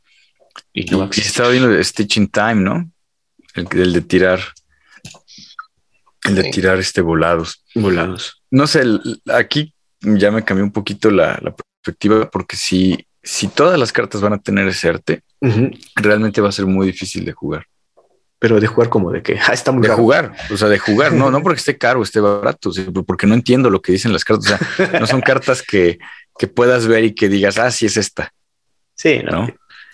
[0.74, 2.90] Y, no y estaba viendo Stitching Time, ¿no?
[3.54, 4.40] el de tirar
[6.24, 7.64] el de tirar este volados.
[7.74, 8.42] Volados.
[8.55, 8.84] No sé,
[9.32, 11.40] aquí ya me cambió un poquito la,
[11.82, 15.22] perspectiva porque si, si todas las cartas van a tener ese arte,
[15.96, 17.66] realmente va a ser muy difícil de jugar.
[18.38, 21.12] Pero de jugar como de que ah, está muy de jugar, o sea, de jugar,
[21.12, 22.70] no, no porque esté caro, esté barato,
[23.05, 24.52] porque no entiendo lo que dicen las cartas.
[24.52, 25.98] O sea, no son cartas que,
[26.38, 28.32] que puedas ver y que digas, ah, sí es esta.
[28.94, 29.48] Sí, no.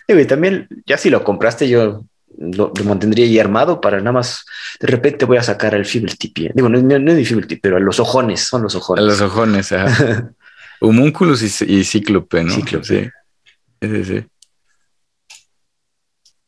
[0.07, 2.05] Y también, ya si lo compraste, yo
[2.39, 4.45] lo, mantendría ahí armado para nada más.
[4.79, 6.51] De repente voy a sacar al Feeble Tipi.
[6.55, 9.05] Digo, no, no, es Feeble Tip, pero a los ojones, son los ojones.
[9.05, 10.33] A los ojones, ajá.
[10.81, 12.55] Humúnculus y, y, Cíclope, ¿no?
[12.55, 12.85] Cíclope.
[12.87, 13.11] Sí.
[13.83, 14.25] sí, sí.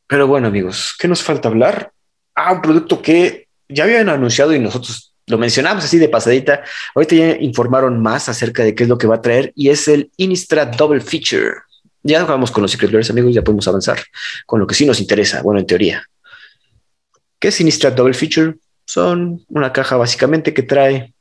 [0.07, 1.93] Pero bueno, amigos, ¿qué nos falta hablar?
[2.35, 6.63] Ah, un producto que ya habían anunciado y nosotros lo mencionamos así de pasadita.
[6.95, 9.89] Ahorita ya informaron más acerca de qué es lo que va a traer y es
[9.89, 11.63] el Innistrad Double Feature.
[12.03, 13.99] Ya vamos con los Secret amigos, ya podemos avanzar
[14.47, 16.05] con lo que sí nos interesa, bueno, en teoría.
[17.39, 18.57] ¿Qué es Innistrad Double Feature?
[18.85, 21.15] Son una caja básicamente que trae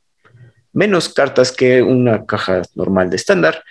[0.74, 3.64] menos cartas que una caja normal de estándar,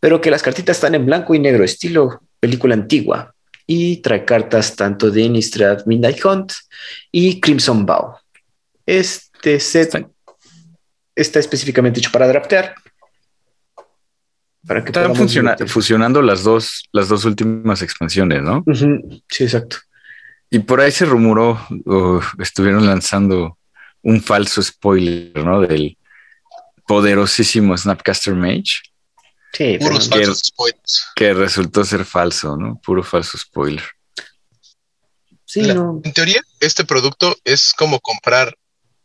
[0.00, 3.34] pero que las cartitas están en blanco y negro, estilo película antigua,
[3.66, 6.52] y trae cartas tanto de Innistrad Midnight Hunt
[7.12, 8.16] y Crimson Bow.
[8.84, 10.06] Este set
[11.14, 12.74] está específicamente hecho para draftear
[14.66, 15.14] para que Están
[15.68, 18.64] fusionando las dos, las dos últimas expansiones, ¿no?
[19.28, 19.78] Sí, exacto.
[20.50, 23.58] Y por ahí se rumoró, o estuvieron lanzando
[24.02, 25.60] un falso spoiler, ¿no?
[25.60, 25.96] Del
[26.86, 28.82] poderosísimo Snapcaster Mage.
[29.52, 31.06] Sí, puros que, falsos spoilers.
[31.14, 32.80] Que resultó ser falso, ¿no?
[32.84, 33.84] Puro falso spoiler.
[35.44, 36.00] Sí, no.
[36.04, 38.56] En teoría, este producto es como comprar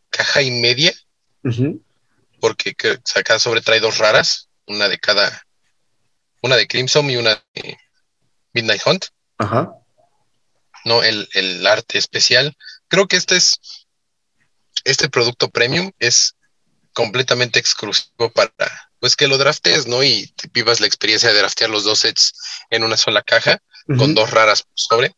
[0.09, 0.91] caja y media,
[2.39, 2.75] porque
[3.15, 5.43] acá sobre trae dos raras, una de cada
[6.41, 7.77] una de Crimson y una de
[8.53, 9.05] Midnight Hunt.
[9.37, 9.71] Ajá.
[10.85, 12.55] No, el, arte especial.
[12.87, 13.59] Creo que este es,
[14.83, 16.35] este producto premium es
[16.93, 18.53] completamente exclusivo para,
[18.99, 20.03] pues que lo draftes, ¿no?
[20.03, 22.33] Y vivas la experiencia de draftear los dos sets
[22.69, 23.61] en una sola caja,
[23.97, 25.15] con dos raras sobre.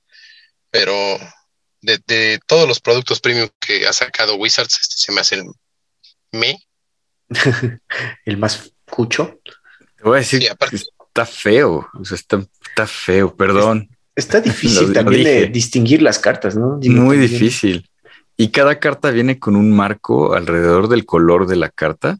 [0.70, 1.20] Pero
[1.82, 5.44] de, todos los productos premium que ha sacado Wizards, este se me hace el
[6.32, 6.58] me.
[8.26, 9.40] el más cucho.
[9.98, 10.50] Te voy a decir,
[11.14, 13.88] está feo, o sea, está, feo, perdón.
[14.16, 16.80] Está difícil también de distinguir las cartas, ¿no?
[16.82, 17.88] Muy difícil.
[18.36, 22.18] Y cada carta viene con un marco alrededor del color de la carta.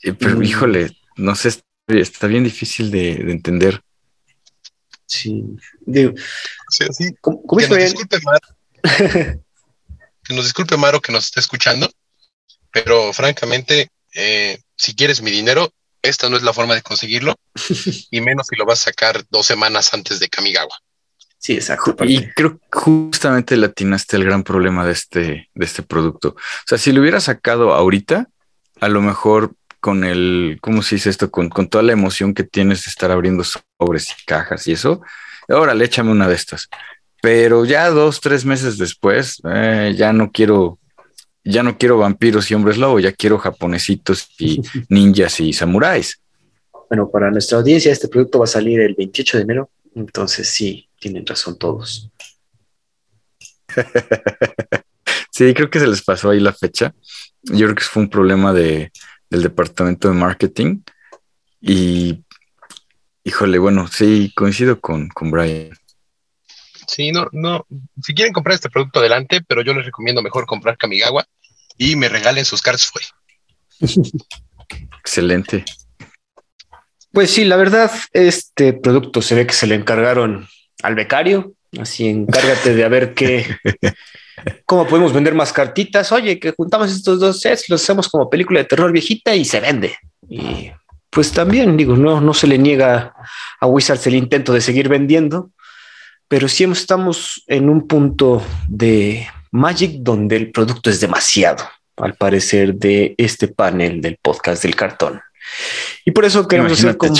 [0.00, 0.42] Pero mm.
[0.44, 3.82] híjole, no sé, está bien difícil de, entender.
[5.04, 5.44] Sí,
[5.80, 6.12] digo,
[6.68, 7.14] sí, sí.
[7.20, 8.18] ¿Cómo, que, nos disculpe,
[10.22, 11.90] que nos disculpe Maro que nos esté escuchando,
[12.70, 15.72] pero francamente, eh, si quieres mi dinero,
[16.02, 17.34] esta no es la forma de conseguirlo,
[18.10, 20.76] y menos si lo vas a sacar dos semanas antes de Kamigawa.
[21.38, 21.94] Sí, exacto.
[22.04, 26.30] Y creo que justamente latinaste el gran problema de este, de este producto.
[26.30, 28.28] O sea, si lo hubiera sacado ahorita,
[28.80, 31.30] a lo mejor con el, ¿cómo se dice esto?
[31.30, 35.00] Con, con toda la emoción que tienes de estar abriendo sobres y cajas y eso,
[35.48, 36.68] órale, échame una de estas.
[37.22, 40.78] Pero ya dos, tres meses después, eh, ya no quiero,
[41.48, 46.20] ya no quiero vampiros y hombres lobo, ya quiero japonesitos y ninjas y samuráis.
[46.88, 50.88] Bueno, para nuestra audiencia, este producto va a salir el 28 de enero, entonces sí,
[50.98, 52.10] tienen razón todos.
[55.32, 56.94] sí, creo que se les pasó ahí la fecha.
[57.42, 58.92] Yo creo que fue un problema de,
[59.30, 60.80] del departamento de marketing
[61.60, 62.24] y
[63.24, 65.70] híjole, bueno, sí, coincido con, con Brian.
[66.86, 67.66] Sí, no, no.
[68.02, 71.26] Si quieren comprar este producto adelante, pero yo les recomiendo mejor comprar Kamigawa
[71.78, 73.02] y me regalen sus cards fue.
[74.98, 75.64] Excelente.
[77.12, 80.46] Pues sí, la verdad, este producto se ve que se le encargaron
[80.82, 81.54] al becario.
[81.78, 83.46] Así encárgate de a ver qué,
[84.66, 86.12] cómo podemos vender más cartitas.
[86.12, 89.60] Oye, que juntamos estos dos sets, los hacemos como película de terror viejita y se
[89.60, 89.96] vende.
[90.28, 90.70] Y
[91.10, 93.14] pues también digo, no, no se le niega
[93.60, 95.50] a Wizards el intento de seguir vendiendo,
[96.28, 99.26] pero sí estamos en un punto de
[99.58, 105.20] Magic donde el producto es demasiado, al parecer, de este panel del podcast del cartón.
[106.04, 107.14] Y por eso queremos hacer como...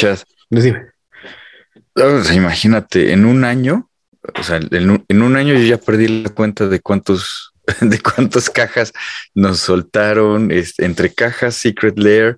[2.32, 3.90] imagínate, en un año,
[4.38, 8.92] o sea, en un, año yo ya perdí la cuenta de cuántos, de cuántas cajas
[9.34, 12.36] nos soltaron entre cajas, Secret Lair,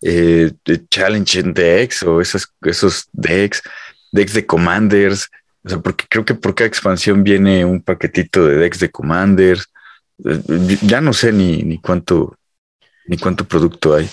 [0.00, 0.50] eh,
[0.90, 3.62] Challenge Decks o esos, esos decks,
[4.12, 5.28] decks de Commanders,
[5.64, 9.68] o sea, porque creo que por cada expansión viene un paquetito de decks de Commanders.
[10.24, 12.36] Eh, ya no sé ni, ni cuánto
[13.06, 14.08] ni cuánto producto hay.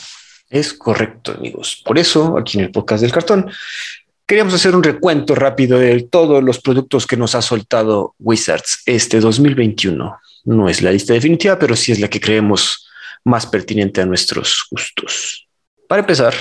[0.50, 1.82] Es correcto, amigos.
[1.86, 3.52] Por eso, aquí en el podcast del cartón,
[4.26, 9.20] queríamos hacer un recuento rápido de todos los productos que nos ha soltado Wizards este
[9.20, 10.18] 2021.
[10.46, 12.90] No es la lista definitiva, pero sí es la que creemos
[13.26, 15.48] más pertinente a nuestros gustos.
[15.88, 16.34] Para empezar,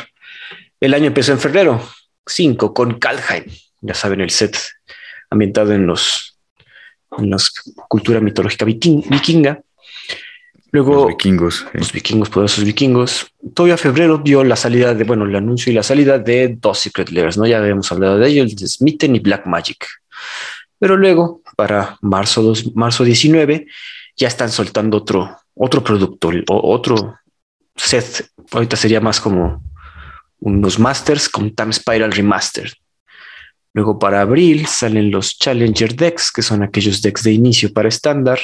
[0.81, 1.87] el año empezó en febrero
[2.27, 3.45] 5 con Kalheim.
[3.81, 4.57] Ya saben, el set
[5.31, 6.39] ambientado en los
[7.17, 7.39] en la
[7.89, 9.61] cultura mitológica vikinga.
[10.71, 11.67] Luego, los vikingos.
[11.73, 13.27] Los vikingos, poderosos vikingos.
[13.55, 17.11] Todavía febrero dio la salida de, bueno, el anuncio y la salida de dos Secret
[17.11, 17.47] Layers, ¿no?
[17.47, 19.87] Ya habíamos hablado de ellos, de Smithen y Black Magic.
[20.79, 23.67] Pero luego, para marzo, 2, marzo 19,
[24.17, 27.17] ya están soltando otro, otro producto, o otro
[27.75, 28.31] set.
[28.53, 29.63] Ahorita sería más como
[30.41, 32.73] unos masters con Time Spiral Remastered.
[33.75, 38.39] Luego para abril salen los Challenger decks, que son aquellos decks de inicio para estándar.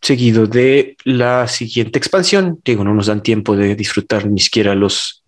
[0.00, 2.60] Seguido de la siguiente expansión.
[2.64, 5.22] Digo, no nos dan tiempo de disfrutar ni siquiera los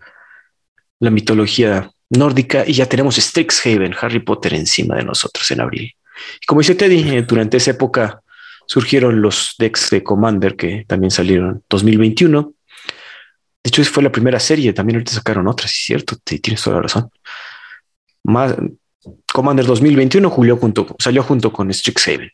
[1.00, 5.92] la mitología nórdica y ya tenemos Strixhaven, Harry Potter encima de nosotros en abril.
[6.40, 8.22] Y como dice Teddy, eh, durante esa época
[8.66, 12.54] surgieron los decks de Commander que también salieron 2021.
[13.62, 14.72] De hecho, fue la primera serie.
[14.72, 16.16] También ahorita sacaron otras, es cierto.
[16.22, 17.10] Tienes toda la razón.
[19.32, 22.30] Commander 2021 julio junto, salió junto con Strixhaven.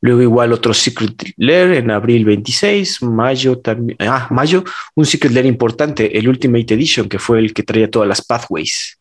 [0.00, 4.64] Luego igual otro Secret Lair en abril 26, mayo también, ah, mayo,
[4.96, 8.98] un Secret Lair importante, el Ultimate Edition, que fue el que traía todas las Pathways,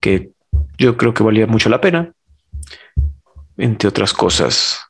[0.00, 0.30] que
[0.78, 2.12] yo creo que valía mucho la pena,
[3.56, 4.80] entre otras cosas.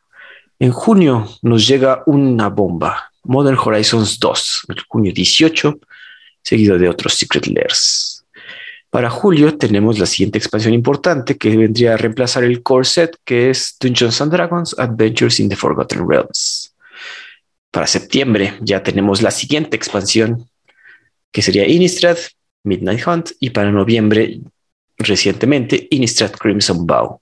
[0.58, 5.80] En junio nos llega una bomba, Modern Horizons 2, el junio 18,
[6.42, 8.09] seguido de otros Secret Lairs.
[8.90, 13.48] Para julio tenemos la siguiente expansión importante que vendría a reemplazar el core set que
[13.48, 16.74] es Dungeons and Dragons Adventures in the Forgotten Realms.
[17.70, 20.50] Para septiembre ya tenemos la siguiente expansión
[21.30, 22.18] que sería Innistrad
[22.64, 24.40] Midnight Hunt y para noviembre
[24.98, 27.20] recientemente Innistrad Crimson Bow.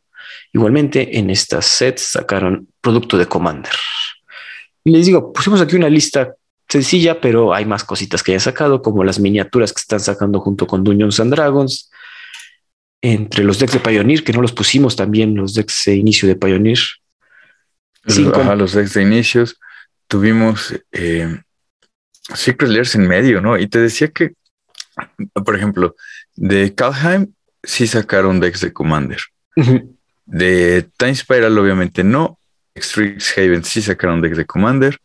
[0.54, 3.74] Igualmente en estas sets sacaron producto de Commander.
[4.84, 6.34] Y les digo, pusimos aquí una lista
[6.68, 10.66] sencilla, pero hay más cositas que haya sacado, como las miniaturas que están sacando junto
[10.66, 11.90] con Dungeons and Dragons.
[13.00, 16.36] Entre los decks de Pioneer, que no los pusimos también, los decks de inicio de
[16.36, 16.78] Pioneer.
[18.34, 19.58] Ajá, los decks de inicios.
[20.08, 21.40] Tuvimos eh,
[22.34, 23.56] Secret Layers en medio, ¿no?
[23.58, 24.32] Y te decía que,
[25.32, 25.94] por ejemplo,
[26.34, 29.20] de Kalheim sí sacaron decks de Commander.
[30.26, 32.38] De Time Spiral, obviamente no.
[33.36, 34.98] Haven sí sacaron decks de Commander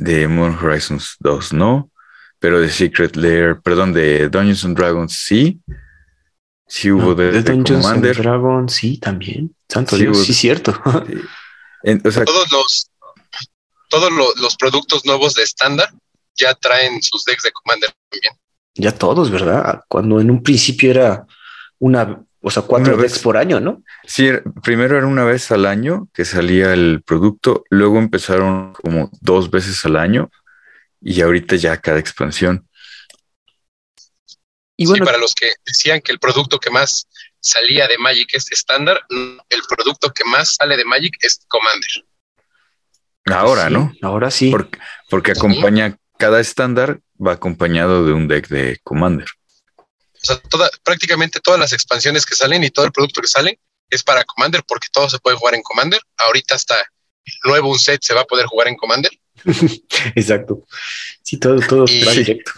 [0.00, 1.90] de Moon Horizons 2, no,
[2.38, 5.60] pero de Secret Lair, perdón, de Dungeons and Dragons sí.
[6.66, 9.54] Sí hubo de, Dungeons and Dragons, sí, también.
[9.68, 10.72] Santo sí Dios, sí, cierto.
[10.82, 12.90] todos los
[13.88, 15.92] todos los, productos nuevos de estándar
[16.36, 18.34] ya traen sus decks de Commander también.
[18.74, 19.82] Ya todos, ¿verdad?
[19.88, 21.26] Cuando en un principio era
[21.78, 23.82] una o sea, cuatro veces por año, ¿no?
[24.04, 24.30] Sí,
[24.62, 29.84] primero era una vez al año que salía el producto, luego empezaron como dos veces
[29.84, 30.30] al año
[31.00, 32.66] y ahorita ya cada expansión.
[34.76, 37.06] Y bueno, para los que decían que el producto que más
[37.38, 41.90] salía de Magic es estándar, el producto que más sale de Magic es Commander.
[43.26, 43.92] Ahora, ¿no?
[44.00, 44.50] Ahora sí.
[45.10, 49.28] Porque, acompaña cada estándar, va acompañado de un deck de Commander.
[50.22, 50.40] O sea,
[50.82, 53.58] prácticamente todas las expansiones que salen y todo el producto que sale
[53.88, 56.00] es para Commander porque todo se puede jugar en Commander.
[56.18, 56.76] Ahorita hasta
[57.44, 59.10] nuevo un set se va a poder jugar en Commander.
[60.14, 60.66] Exacto.
[61.22, 62.52] Sí, todo, todo y, directo.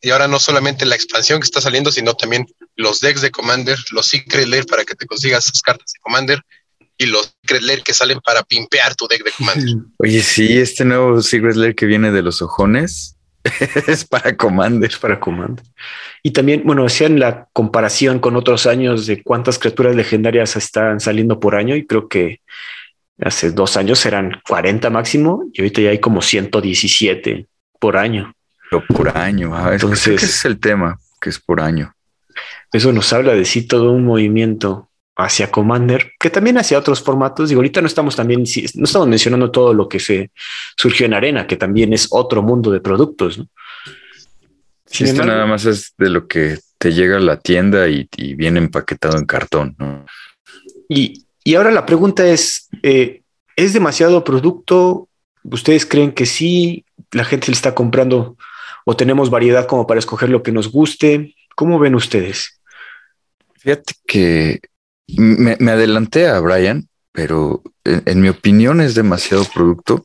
[0.00, 3.78] Y ahora no solamente la expansión que está saliendo, sino también los decks de Commander,
[3.92, 6.40] los Secret Lair para que te consigas esas cartas de Commander
[6.98, 9.74] y los Secret Lair que salen para pimpear tu deck de Commander.
[9.98, 13.16] Oye, sí, este nuevo Secret Lair que viene de los ojones
[13.86, 14.90] es para Commander.
[14.90, 15.64] Es para Commander.
[16.22, 21.40] Y también, bueno, hacían la comparación con otros años de cuántas criaturas legendarias están saliendo
[21.40, 22.40] por año y creo que
[23.20, 27.46] hace dos años eran 40 máximo y ahorita ya hay como 117
[27.78, 28.32] por año.
[28.70, 31.94] Pero por año, ah, entonces ese es el tema, que es por año.
[32.72, 37.48] Eso nos habla de sí todo un movimiento hacia Commander, que también hacia otros formatos.
[37.48, 38.44] Digo, ahorita no estamos también,
[38.74, 40.30] no estamos mencionando todo lo que se
[40.76, 43.38] surgió en Arena, que también es otro mundo de productos.
[43.38, 43.48] ¿no?
[44.86, 48.58] Sí, esto nada más es de lo que te llega a la tienda y, viene
[48.58, 49.76] empaquetado en cartón.
[49.78, 50.04] ¿no?
[50.88, 53.22] Y, y ahora la pregunta es, eh,
[53.56, 55.08] ¿es demasiado producto?
[55.44, 56.84] ¿Ustedes creen que sí?
[57.10, 58.36] ¿La gente le está comprando
[58.84, 61.34] o tenemos variedad como para escoger lo que nos guste?
[61.54, 62.60] ¿Cómo ven ustedes?
[63.58, 64.60] Fíjate que
[65.08, 70.04] me, adelanté a Brian, pero en, mi opinión es demasiado producto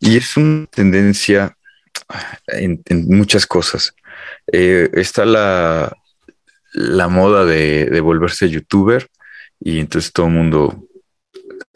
[0.00, 1.56] y es una tendencia
[2.48, 3.94] en, muchas cosas.
[4.52, 5.96] Eh, está la,
[6.72, 9.08] la moda de, de volverse youtuber
[9.60, 10.86] y entonces todo el mundo,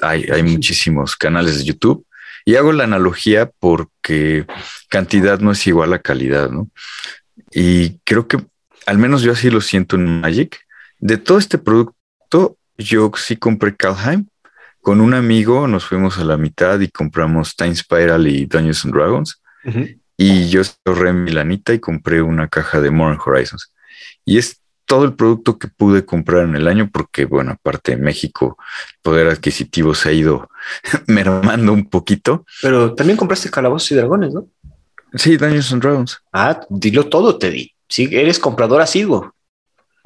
[0.00, 2.06] hay, hay muchísimos canales de YouTube
[2.44, 4.46] y hago la analogía porque
[4.88, 6.70] cantidad no es igual a calidad, ¿no?
[7.50, 8.38] Y creo que
[8.86, 10.58] al menos yo así lo siento en Magic.
[10.98, 11.94] De todo este producto,
[12.76, 14.26] yo sí compré Kalheim.
[14.80, 18.94] Con un amigo nos fuimos a la mitad y compramos Time Spiral y Dungeons and
[18.94, 19.42] Dragons.
[20.16, 23.72] Y yo ahorré mi lanita y compré una caja de Modern Horizons.
[24.24, 27.98] Y es todo el producto que pude comprar en el año, porque, bueno, aparte de
[27.98, 28.56] México,
[28.94, 30.48] el poder adquisitivo se ha ido
[31.06, 32.46] mermando un poquito.
[32.62, 34.48] Pero también compraste calabozos y dragones, ¿no?
[35.14, 36.18] Sí, Dungeons and Dragons.
[36.32, 37.74] Ah, dilo todo, te di.
[37.88, 39.34] Sí, eres comprador asiduo.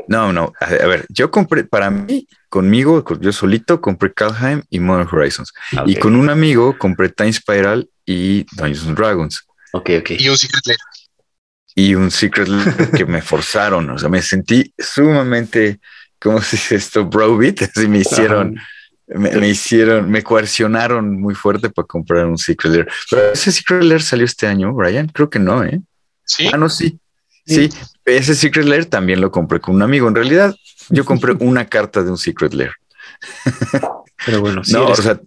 [0.09, 0.53] No, no.
[0.61, 5.53] A, ver, yo compré para mí, conmigo, yo solito compré Calheim y Modern Horizons.
[5.77, 9.47] Ah, y con un amigo compré Time Spiral y Dungeons and Dragons.
[9.73, 10.11] Ok, ok.
[10.19, 10.79] Y un Secret Lair
[11.75, 12.49] y un secret
[12.97, 13.89] que me forzaron.
[13.91, 15.81] O sea, me sentí sumamente,
[16.21, 17.05] ¿cómo se dice esto?
[17.05, 17.63] Brobit.
[17.75, 18.57] Así me hicieron,
[19.07, 22.89] me, hicieron, me coercionaron muy fuerte para comprar un secret lair.
[23.11, 25.09] Pero ese secret lair salió este año, Brian.
[25.09, 25.81] Creo que no, ¿eh?
[26.25, 26.49] Sí.
[26.53, 26.99] Ah, no, sí.
[27.45, 27.69] Sí,
[28.05, 30.09] ese secret lair también lo compré con un amigo.
[30.09, 30.55] En realidad,
[30.89, 32.73] yo compré una carta de un secret lair.
[34.25, 34.73] Pero bueno, sí.
[34.73, 35.21] No, o sea,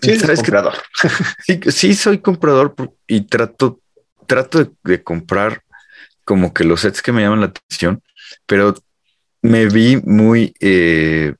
[0.00, 0.74] sí, ¿sabes comprador.
[1.46, 2.74] sí, sí, soy comprador
[3.06, 3.80] y trato
[4.28, 5.62] trato de, comprar
[6.24, 8.02] como que los sets que me llaman la atención,
[8.46, 8.74] pero
[9.42, 11.34] me vi muy eh,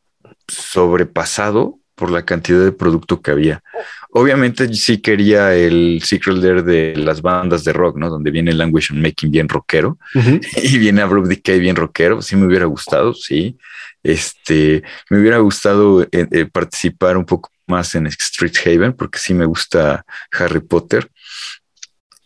[0.48, 3.62] sobrepasado por la cantidad de producto que había.
[4.10, 8.08] Obviamente sí quería el Secret Lair de las bandas de rock, ¿no?
[8.08, 9.98] Donde viene Language and Making bien rockero
[10.62, 12.22] y viene Abrupt Decay bien rockero.
[12.22, 13.58] Sí me hubiera gustado, sí.
[14.02, 19.34] Este, me hubiera gustado eh, eh, participar un poco más en Street Haven porque sí
[19.34, 21.10] me gusta Harry Potter.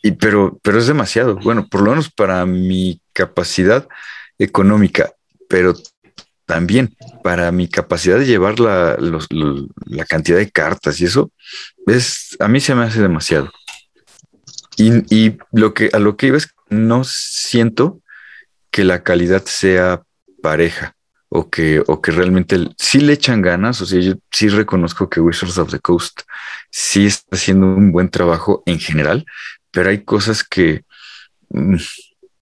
[0.03, 1.37] Y pero, pero es demasiado.
[1.37, 3.89] Bueno, por lo menos para mi capacidad
[4.39, 5.13] económica,
[5.49, 5.75] pero
[6.47, 11.31] también para mi capacidad de llevar la, la cantidad de cartas y eso,
[11.87, 13.51] es, a mí se me hace demasiado.
[14.77, 18.01] Y, y, lo que a lo que iba es no siento
[18.71, 20.03] que la calidad sea
[20.43, 20.97] pareja
[21.29, 23.81] o que, o que realmente sí le echan ganas.
[23.81, 26.23] O sea, yo sí reconozco que Wizards of the Coast
[26.71, 29.25] sí está haciendo un buen trabajo en general,
[29.71, 30.85] pero hay cosas que
[31.51, 31.77] mm,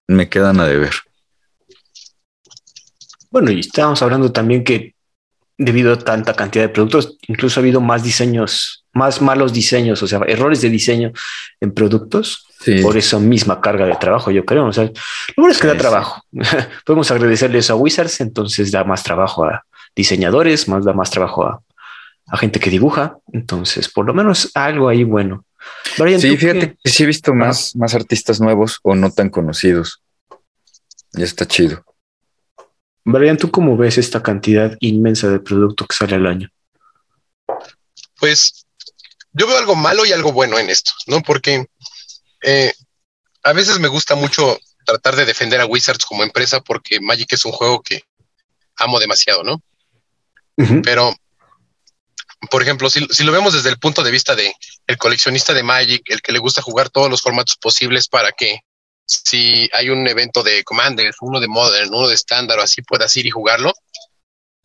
[0.07, 0.91] me quedan a deber.
[3.31, 4.93] Bueno, y estábamos hablando también que
[5.57, 10.07] debido a tanta cantidad de productos, incluso ha habido más diseños, más malos diseños, o
[10.07, 11.11] sea, errores de diseño
[11.59, 12.47] en productos
[12.83, 14.67] por esa misma carga de trabajo, yo creo.
[14.67, 14.91] O sea, lo
[15.37, 16.23] bueno es que da trabajo.
[16.85, 19.65] Podemos agradecerle eso a Wizards, entonces da más trabajo a
[19.95, 21.61] diseñadores, más da más trabajo a,
[22.27, 23.17] a gente que dibuja.
[23.33, 25.45] Entonces, por lo menos algo ahí bueno
[26.19, 30.01] sí, fíjate que sí he visto más, más artistas nuevos o no tan conocidos.
[31.13, 31.83] Ya está chido.
[33.03, 36.49] Brian, ¿tú cómo ves esta cantidad inmensa de producto que sale al año?
[38.19, 38.65] Pues
[39.33, 41.21] yo veo algo malo y algo bueno en esto, ¿no?
[41.21, 41.65] Porque
[42.43, 42.73] eh,
[43.43, 47.45] a veces me gusta mucho tratar de defender a Wizards como empresa porque Magic es
[47.45, 48.03] un juego que
[48.77, 49.61] amo demasiado, ¿no?
[50.83, 51.15] Pero,
[52.51, 54.53] por ejemplo, si, lo vemos desde el punto de vista de
[54.85, 58.59] el coleccionista de Magic, el que le gusta jugar todos los formatos posibles para que
[59.11, 63.15] si hay un evento de Commander, uno de Modern, uno de estándar o así puedas
[63.17, 63.73] ir y jugarlo,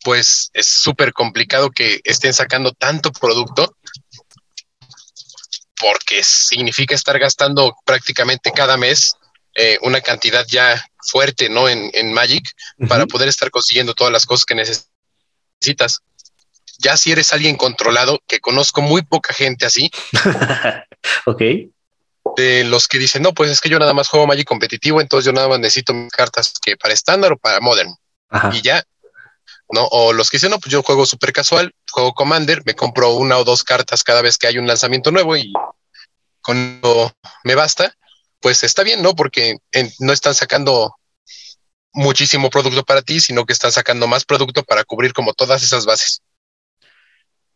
[0.03, 3.75] pues es súper complicado que estén sacando tanto producto
[5.79, 9.13] porque significa estar gastando prácticamente cada mes
[9.53, 11.67] eh, una cantidad ya fuerte, ¿no?
[11.67, 12.51] En, Magic
[12.87, 15.99] para poder estar consiguiendo todas las cosas que necesitas.
[16.79, 19.89] Ya si eres alguien controlado, que conozco muy poca gente así.
[21.25, 21.41] ok.
[22.37, 25.25] De los que dicen, no, pues es que yo nada más juego Magic competitivo, entonces
[25.25, 27.93] yo nada más necesito mis cartas que para estándar o para modern.
[28.53, 28.83] Y ya,
[29.69, 29.85] ¿no?
[29.91, 33.37] O los que dicen, no, pues yo juego súper casual, juego Commander, me compro una
[33.37, 35.51] o dos cartas cada vez que hay un lanzamiento nuevo y
[36.41, 36.79] con
[37.43, 37.93] me basta
[38.39, 39.15] pues está bien, ¿no?
[39.15, 39.57] Porque
[39.99, 40.95] no están sacando
[41.93, 45.85] muchísimo producto para ti, sino que están sacando más producto para cubrir como todas esas
[45.85, 46.21] bases.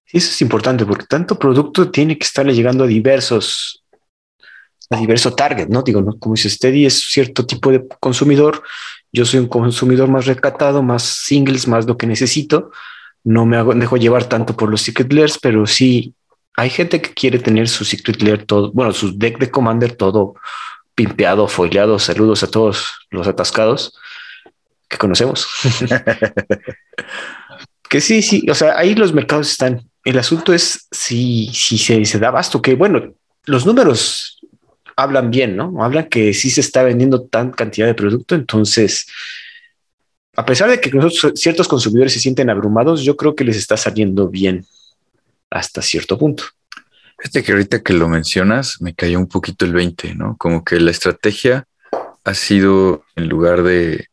[0.07, 3.80] Eso es importante, porque tanto producto tiene que estarle llegando a diversos,
[4.91, 5.81] a diverso target, ¿no?
[5.81, 6.17] Digo, ¿no?
[6.19, 8.61] como dice Steady, es cierto tipo de consumidor.
[9.11, 12.71] Yo soy un consumidor más recatado, más singles, más lo que necesito.
[13.23, 16.13] No me hago, dejo llevar tanto por los secret layers, pero sí
[16.57, 20.35] hay gente que quiere tener su secret layer todo, bueno, su deck de commander todo
[20.93, 21.97] pimpeado, foileado.
[21.97, 23.97] Saludos a todos los atascados
[24.89, 25.47] que conocemos.
[27.89, 29.89] que sí, sí, o sea, ahí los mercados están.
[30.03, 33.13] El asunto es si, si se, se da abasto, que bueno,
[33.45, 34.40] los números
[35.01, 35.83] hablan bien, ¿no?
[35.83, 39.07] Hablan que sí se está vendiendo tan cantidad de producto, entonces,
[40.35, 40.91] a pesar de que
[41.35, 44.65] ciertos consumidores se sienten abrumados, yo creo que les está saliendo bien
[45.49, 46.43] hasta cierto punto.
[47.21, 50.35] Este que ahorita que lo mencionas, me cayó un poquito el 20, ¿no?
[50.37, 51.67] Como que la estrategia
[52.23, 54.07] ha sido, en lugar de,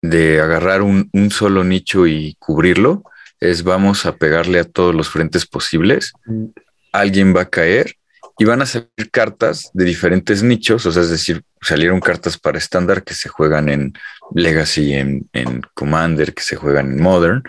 [0.00, 3.02] de agarrar un, un, solo nicho y cubrirlo,
[3.40, 6.12] es vamos a pegarle a todos los frentes posibles.
[6.24, 6.46] Mm.
[6.92, 7.96] Alguien va a caer
[8.40, 12.56] y van a salir cartas de diferentes nichos, o sea, es decir, salieron cartas para
[12.56, 13.92] estándar que se juegan en
[14.34, 17.42] Legacy, en, en, Commander, que se juegan en Modern,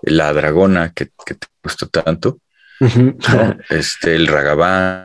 [0.00, 2.38] la dragona que, que te gustó tanto,
[3.68, 5.04] este, el Ragavan,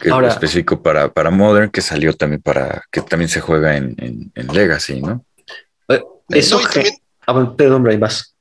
[0.00, 3.96] que es específico para, para Modern, que salió también para, que también se juega en,
[4.32, 5.24] en, Legacy, ¿no?
[5.88, 6.94] Eh, eso también,
[7.26, 8.32] ah, perdón, Brian, vas.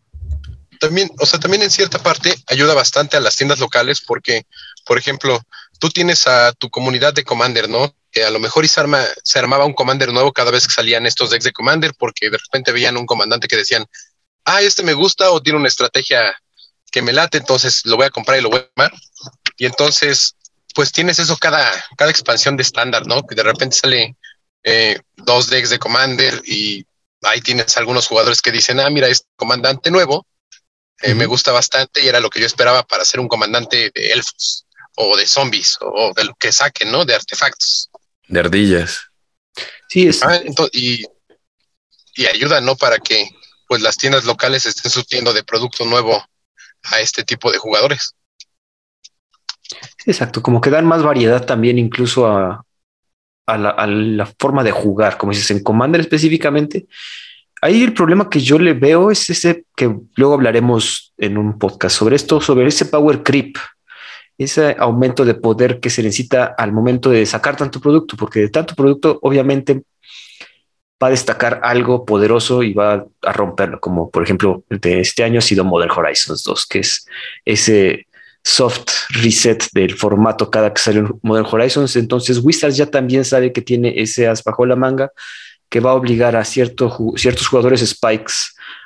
[0.79, 4.45] También, o sea, también en cierta parte ayuda bastante a las tiendas locales porque,
[4.87, 5.39] por ejemplo,
[5.79, 7.93] tú tienes a tu comunidad de Commander, ¿no?
[8.11, 10.73] Que a lo mejor y se, arma, se armaba un Commander nuevo cada vez que
[10.73, 13.85] salían estos decks de Commander porque de repente veían un comandante que decían,
[14.45, 16.35] ah, este me gusta o tiene una estrategia
[16.91, 18.93] que me late, entonces lo voy a comprar y lo voy a tomar.
[19.57, 20.35] Y entonces,
[20.73, 23.23] pues tienes eso cada, cada expansión de estándar, ¿no?
[23.23, 24.15] Que de repente sale
[24.63, 26.85] eh, dos decks de Commander y
[27.23, 30.25] ahí tienes algunos jugadores que dicen, ah, mira, este comandante nuevo
[31.01, 34.11] eh, me gusta bastante y era lo que yo esperaba para ser un comandante de
[34.11, 34.66] elfos
[34.97, 37.05] o de zombies o de lo que saquen, ¿no?
[37.05, 37.89] De artefactos.
[38.27, 39.03] De ardillas.
[39.89, 40.23] Sí, es.
[40.23, 40.41] Ah,
[40.73, 41.03] y,
[42.15, 42.75] y ayuda, ¿no?
[42.75, 43.29] Para que
[43.67, 46.23] pues las tiendas locales estén surtiendo de producto nuevo
[46.83, 48.15] a este tipo de jugadores.
[50.05, 52.63] Exacto, como que dan más variedad también incluso a,
[53.45, 56.87] la, forma de jugar, como dices, en Commander específicamente.
[57.61, 61.97] Ahí el problema que yo le veo es ese que luego hablaremos en un podcast
[61.97, 63.57] sobre esto, sobre ese power creep,
[64.37, 68.49] ese aumento de poder que se necesita al momento de sacar tanto producto, porque de
[68.49, 69.83] tanto producto obviamente
[71.01, 75.39] va a destacar algo poderoso y va a romperlo, como por ejemplo de este año
[75.39, 77.05] ha sido Modern Horizons 2, que es
[77.45, 78.07] ese
[78.43, 81.95] soft reset del formato cada que sale Modern Horizons.
[81.95, 85.11] Entonces Wizards ya también sabe que tiene ese as bajo la manga
[85.69, 88.33] que va a obligar a ciertos jugadores Spikes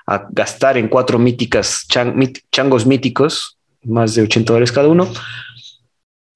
[0.08, 5.12] a gastar en cuatro míticas changos míticos, más de 80 dólares cada uno.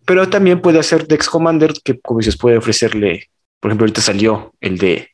[0.06, 4.54] Pero también puede hacer Dex Commander, que como dices, puede ofrecerle, por ejemplo, ahorita salió
[4.62, 5.12] el de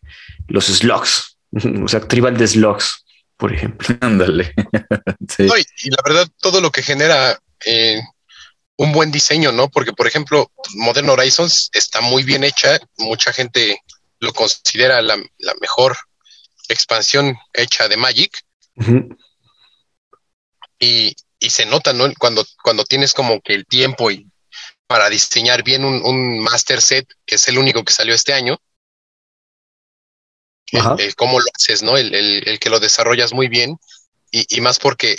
[0.48, 1.38] los slugs,
[1.84, 3.06] o sea, tribal de slugs,
[3.38, 3.88] por ejemplo.
[4.02, 4.54] Ándale.
[5.38, 8.02] y, la verdad, todo lo que genera eh,
[8.78, 9.70] un buen diseño, ¿no?
[9.70, 13.80] Porque, por ejemplo, Modern Horizons está muy bien hecha, mucha gente
[14.20, 15.18] lo considera la,
[15.62, 15.96] mejor
[16.68, 18.38] expansión hecha de Magic.
[20.80, 21.16] y,
[21.50, 22.12] se nota, ¿no?
[22.20, 24.28] Cuando, cuando tienes como que el tiempo y
[24.88, 28.60] para diseñar bien un, un master set, que es el único que salió este año,
[30.72, 31.98] el, cómo lo haces, ¿no?
[31.98, 33.78] El, que lo desarrollas muy bien
[34.32, 35.16] y, más porque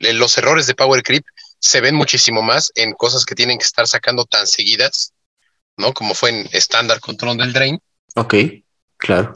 [0.00, 1.24] los errores de Power Creep
[1.58, 5.14] se ven muchísimo más en cosas que tienen que estar sacando tan seguidas,
[5.76, 5.94] ¿no?
[5.94, 7.80] Como fue en estándar Control del Drain.
[8.14, 8.34] Ok.
[8.98, 9.32] Claro.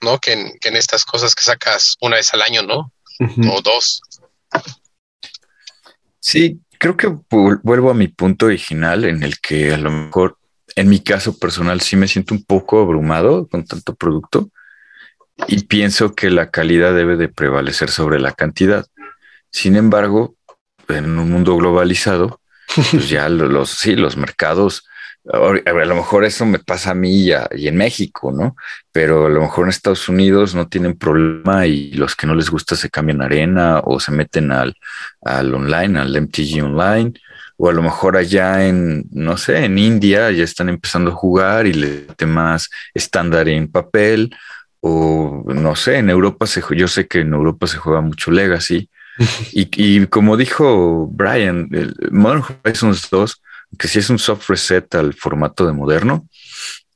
[0.00, 0.18] ¿No?
[0.18, 2.92] Que en, que en estas cosas que sacas una vez al año, ¿no?
[3.52, 4.00] O dos.
[6.20, 10.38] Sí, creo que vuelvo a mi punto original en el que a lo mejor
[10.76, 14.50] en mi caso personal sí me siento un poco abrumado con tanto producto
[15.46, 18.86] y pienso que la calidad debe de prevalecer sobre la cantidad.
[19.50, 20.36] Sin embargo,
[20.88, 22.40] en un mundo globalizado,
[22.74, 24.84] pues ya los, sí, los mercados,
[25.32, 28.56] a lo mejor eso me pasa a mí y, y, en México, ¿no?
[28.92, 32.50] Pero a lo mejor en Estados Unidos no tienen problema y los que no les
[32.50, 34.74] gusta se cambian arena o se meten al,
[35.22, 37.12] al online, al MTG online,
[37.58, 41.66] o a lo mejor allá en, no sé, en India ya están empezando a jugar
[41.66, 44.34] y le mete más estándar en papel,
[44.80, 48.88] o no sé, en Europa se, yo sé que en Europa se juega mucho Legacy.
[49.52, 53.42] Y, como dijo Brian, el Modern Horizons 2,
[53.76, 56.28] que si es un soft reset al formato de moderno,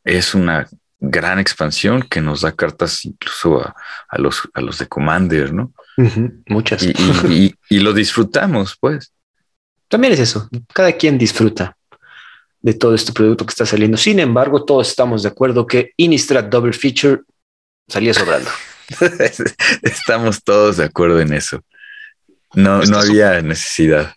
[0.05, 0.69] es una
[1.01, 5.73] gran expansión que nos da cartas incluso a, los, a los de Commander, ¿no?
[6.47, 6.83] muchas.
[6.83, 9.13] Y, y, lo disfrutamos, pues.
[9.89, 10.49] También es eso.
[10.73, 11.77] Cada quien disfruta
[12.61, 13.97] de todo este producto que está saliendo.
[13.97, 17.23] Sin embargo, todos estamos de acuerdo que Innistrad Double Feature
[17.89, 18.49] salía sobrando.
[19.83, 21.63] Estamos todos de acuerdo en eso.
[22.55, 24.15] No, no había necesidad.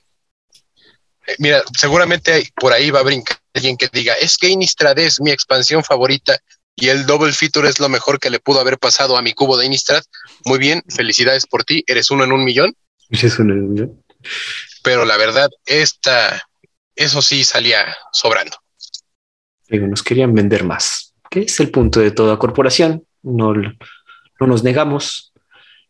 [1.27, 5.21] Eh, mira, seguramente por ahí va a brincar alguien que diga, es que Innistrad es
[5.21, 6.37] mi expansión favorita
[6.75, 9.57] y el Double Feature es lo mejor que le pudo haber pasado a mi cubo
[9.57, 10.03] de Innistrad.
[10.43, 12.75] Muy bien, felicidades por ti, eres uno en un millón.
[13.09, 14.03] Eres uno en un millón.
[14.83, 16.43] Pero la verdad, esta,
[16.95, 18.57] eso sí salía sobrando.
[19.69, 23.05] nos querían vender más, que es el punto de toda corporación.
[23.23, 25.33] No, no nos negamos,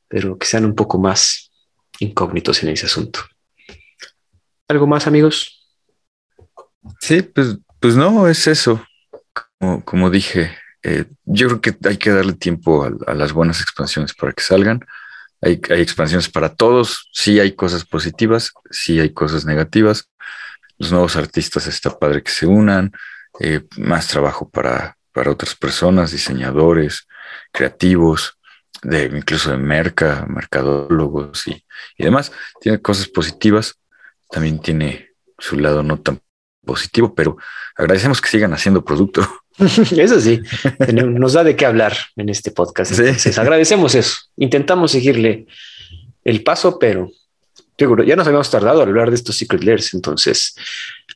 [0.07, 1.51] pero que sean un poco más
[1.99, 3.21] incógnitos en ese asunto.
[4.67, 5.67] ¿Algo más, amigos?
[6.99, 8.85] Sí, pues, pues no, es eso.
[9.85, 14.33] Como, dije, eh, yo creo que hay que darle tiempo a, las buenas expansiones para
[14.33, 14.85] que salgan.
[15.41, 17.09] Hay, hay, expansiones para todos.
[17.13, 20.09] Sí hay cosas positivas, sí hay cosas negativas.
[20.77, 22.91] Los nuevos artistas está padre que se unan.
[23.39, 27.07] Eh, más trabajo para, para otras personas, diseñadores,
[27.51, 28.37] creativos
[28.81, 31.63] de incluso de merca, mercadólogos y,
[31.97, 32.31] demás.
[32.61, 33.79] Tiene cosas positivas,
[34.35, 36.19] también tiene su lado no tan
[36.65, 37.37] positivo, pero
[37.73, 39.25] agradecemos que sigan haciendo producto.
[39.57, 40.41] Eso sí,
[40.93, 42.99] nos da de qué hablar en este podcast.
[43.37, 44.17] agradecemos eso.
[44.35, 45.47] Intentamos seguirle
[46.25, 47.09] el paso, pero
[48.05, 50.57] ya nos habíamos tardado a hablar de estos secret layers, entonces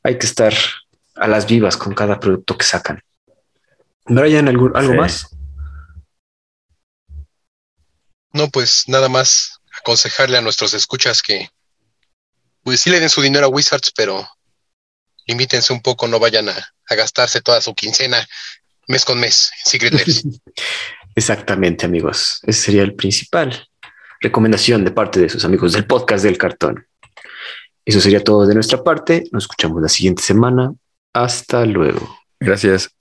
[0.02, 0.54] hay que estar
[1.16, 3.02] a las vivas con cada producto que sacan.
[4.06, 5.36] Brian, ¿algo, algo más?
[8.32, 11.50] No, pues nada más aconsejarle a nuestros escuchas que
[12.70, 14.30] pues sí le den su dinero a Wizards, pero
[15.26, 18.24] limítense un poco, no vayan a, gastarse toda su quincena
[18.88, 19.94] mes con mes en Secret
[21.16, 22.40] Exactamente, amigos.
[22.44, 23.68] Ese sería el principal
[24.22, 26.86] recomendación de parte de sus amigos del podcast del cartón.
[27.86, 29.24] Eso sería todo de nuestra parte.
[29.32, 30.72] Nos escuchamos la siguiente semana.
[31.12, 32.19] Hasta luego.
[32.40, 32.92] Gracias.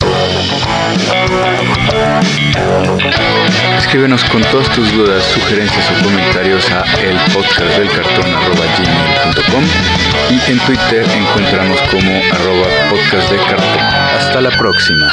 [3.79, 8.39] Escríbenos con todas tus dudas, sugerencias o comentarios a el podcast del cartón
[10.31, 13.81] y en Twitter encontramos como arroba podcast de cartón.
[13.81, 15.13] Hasta la próxima.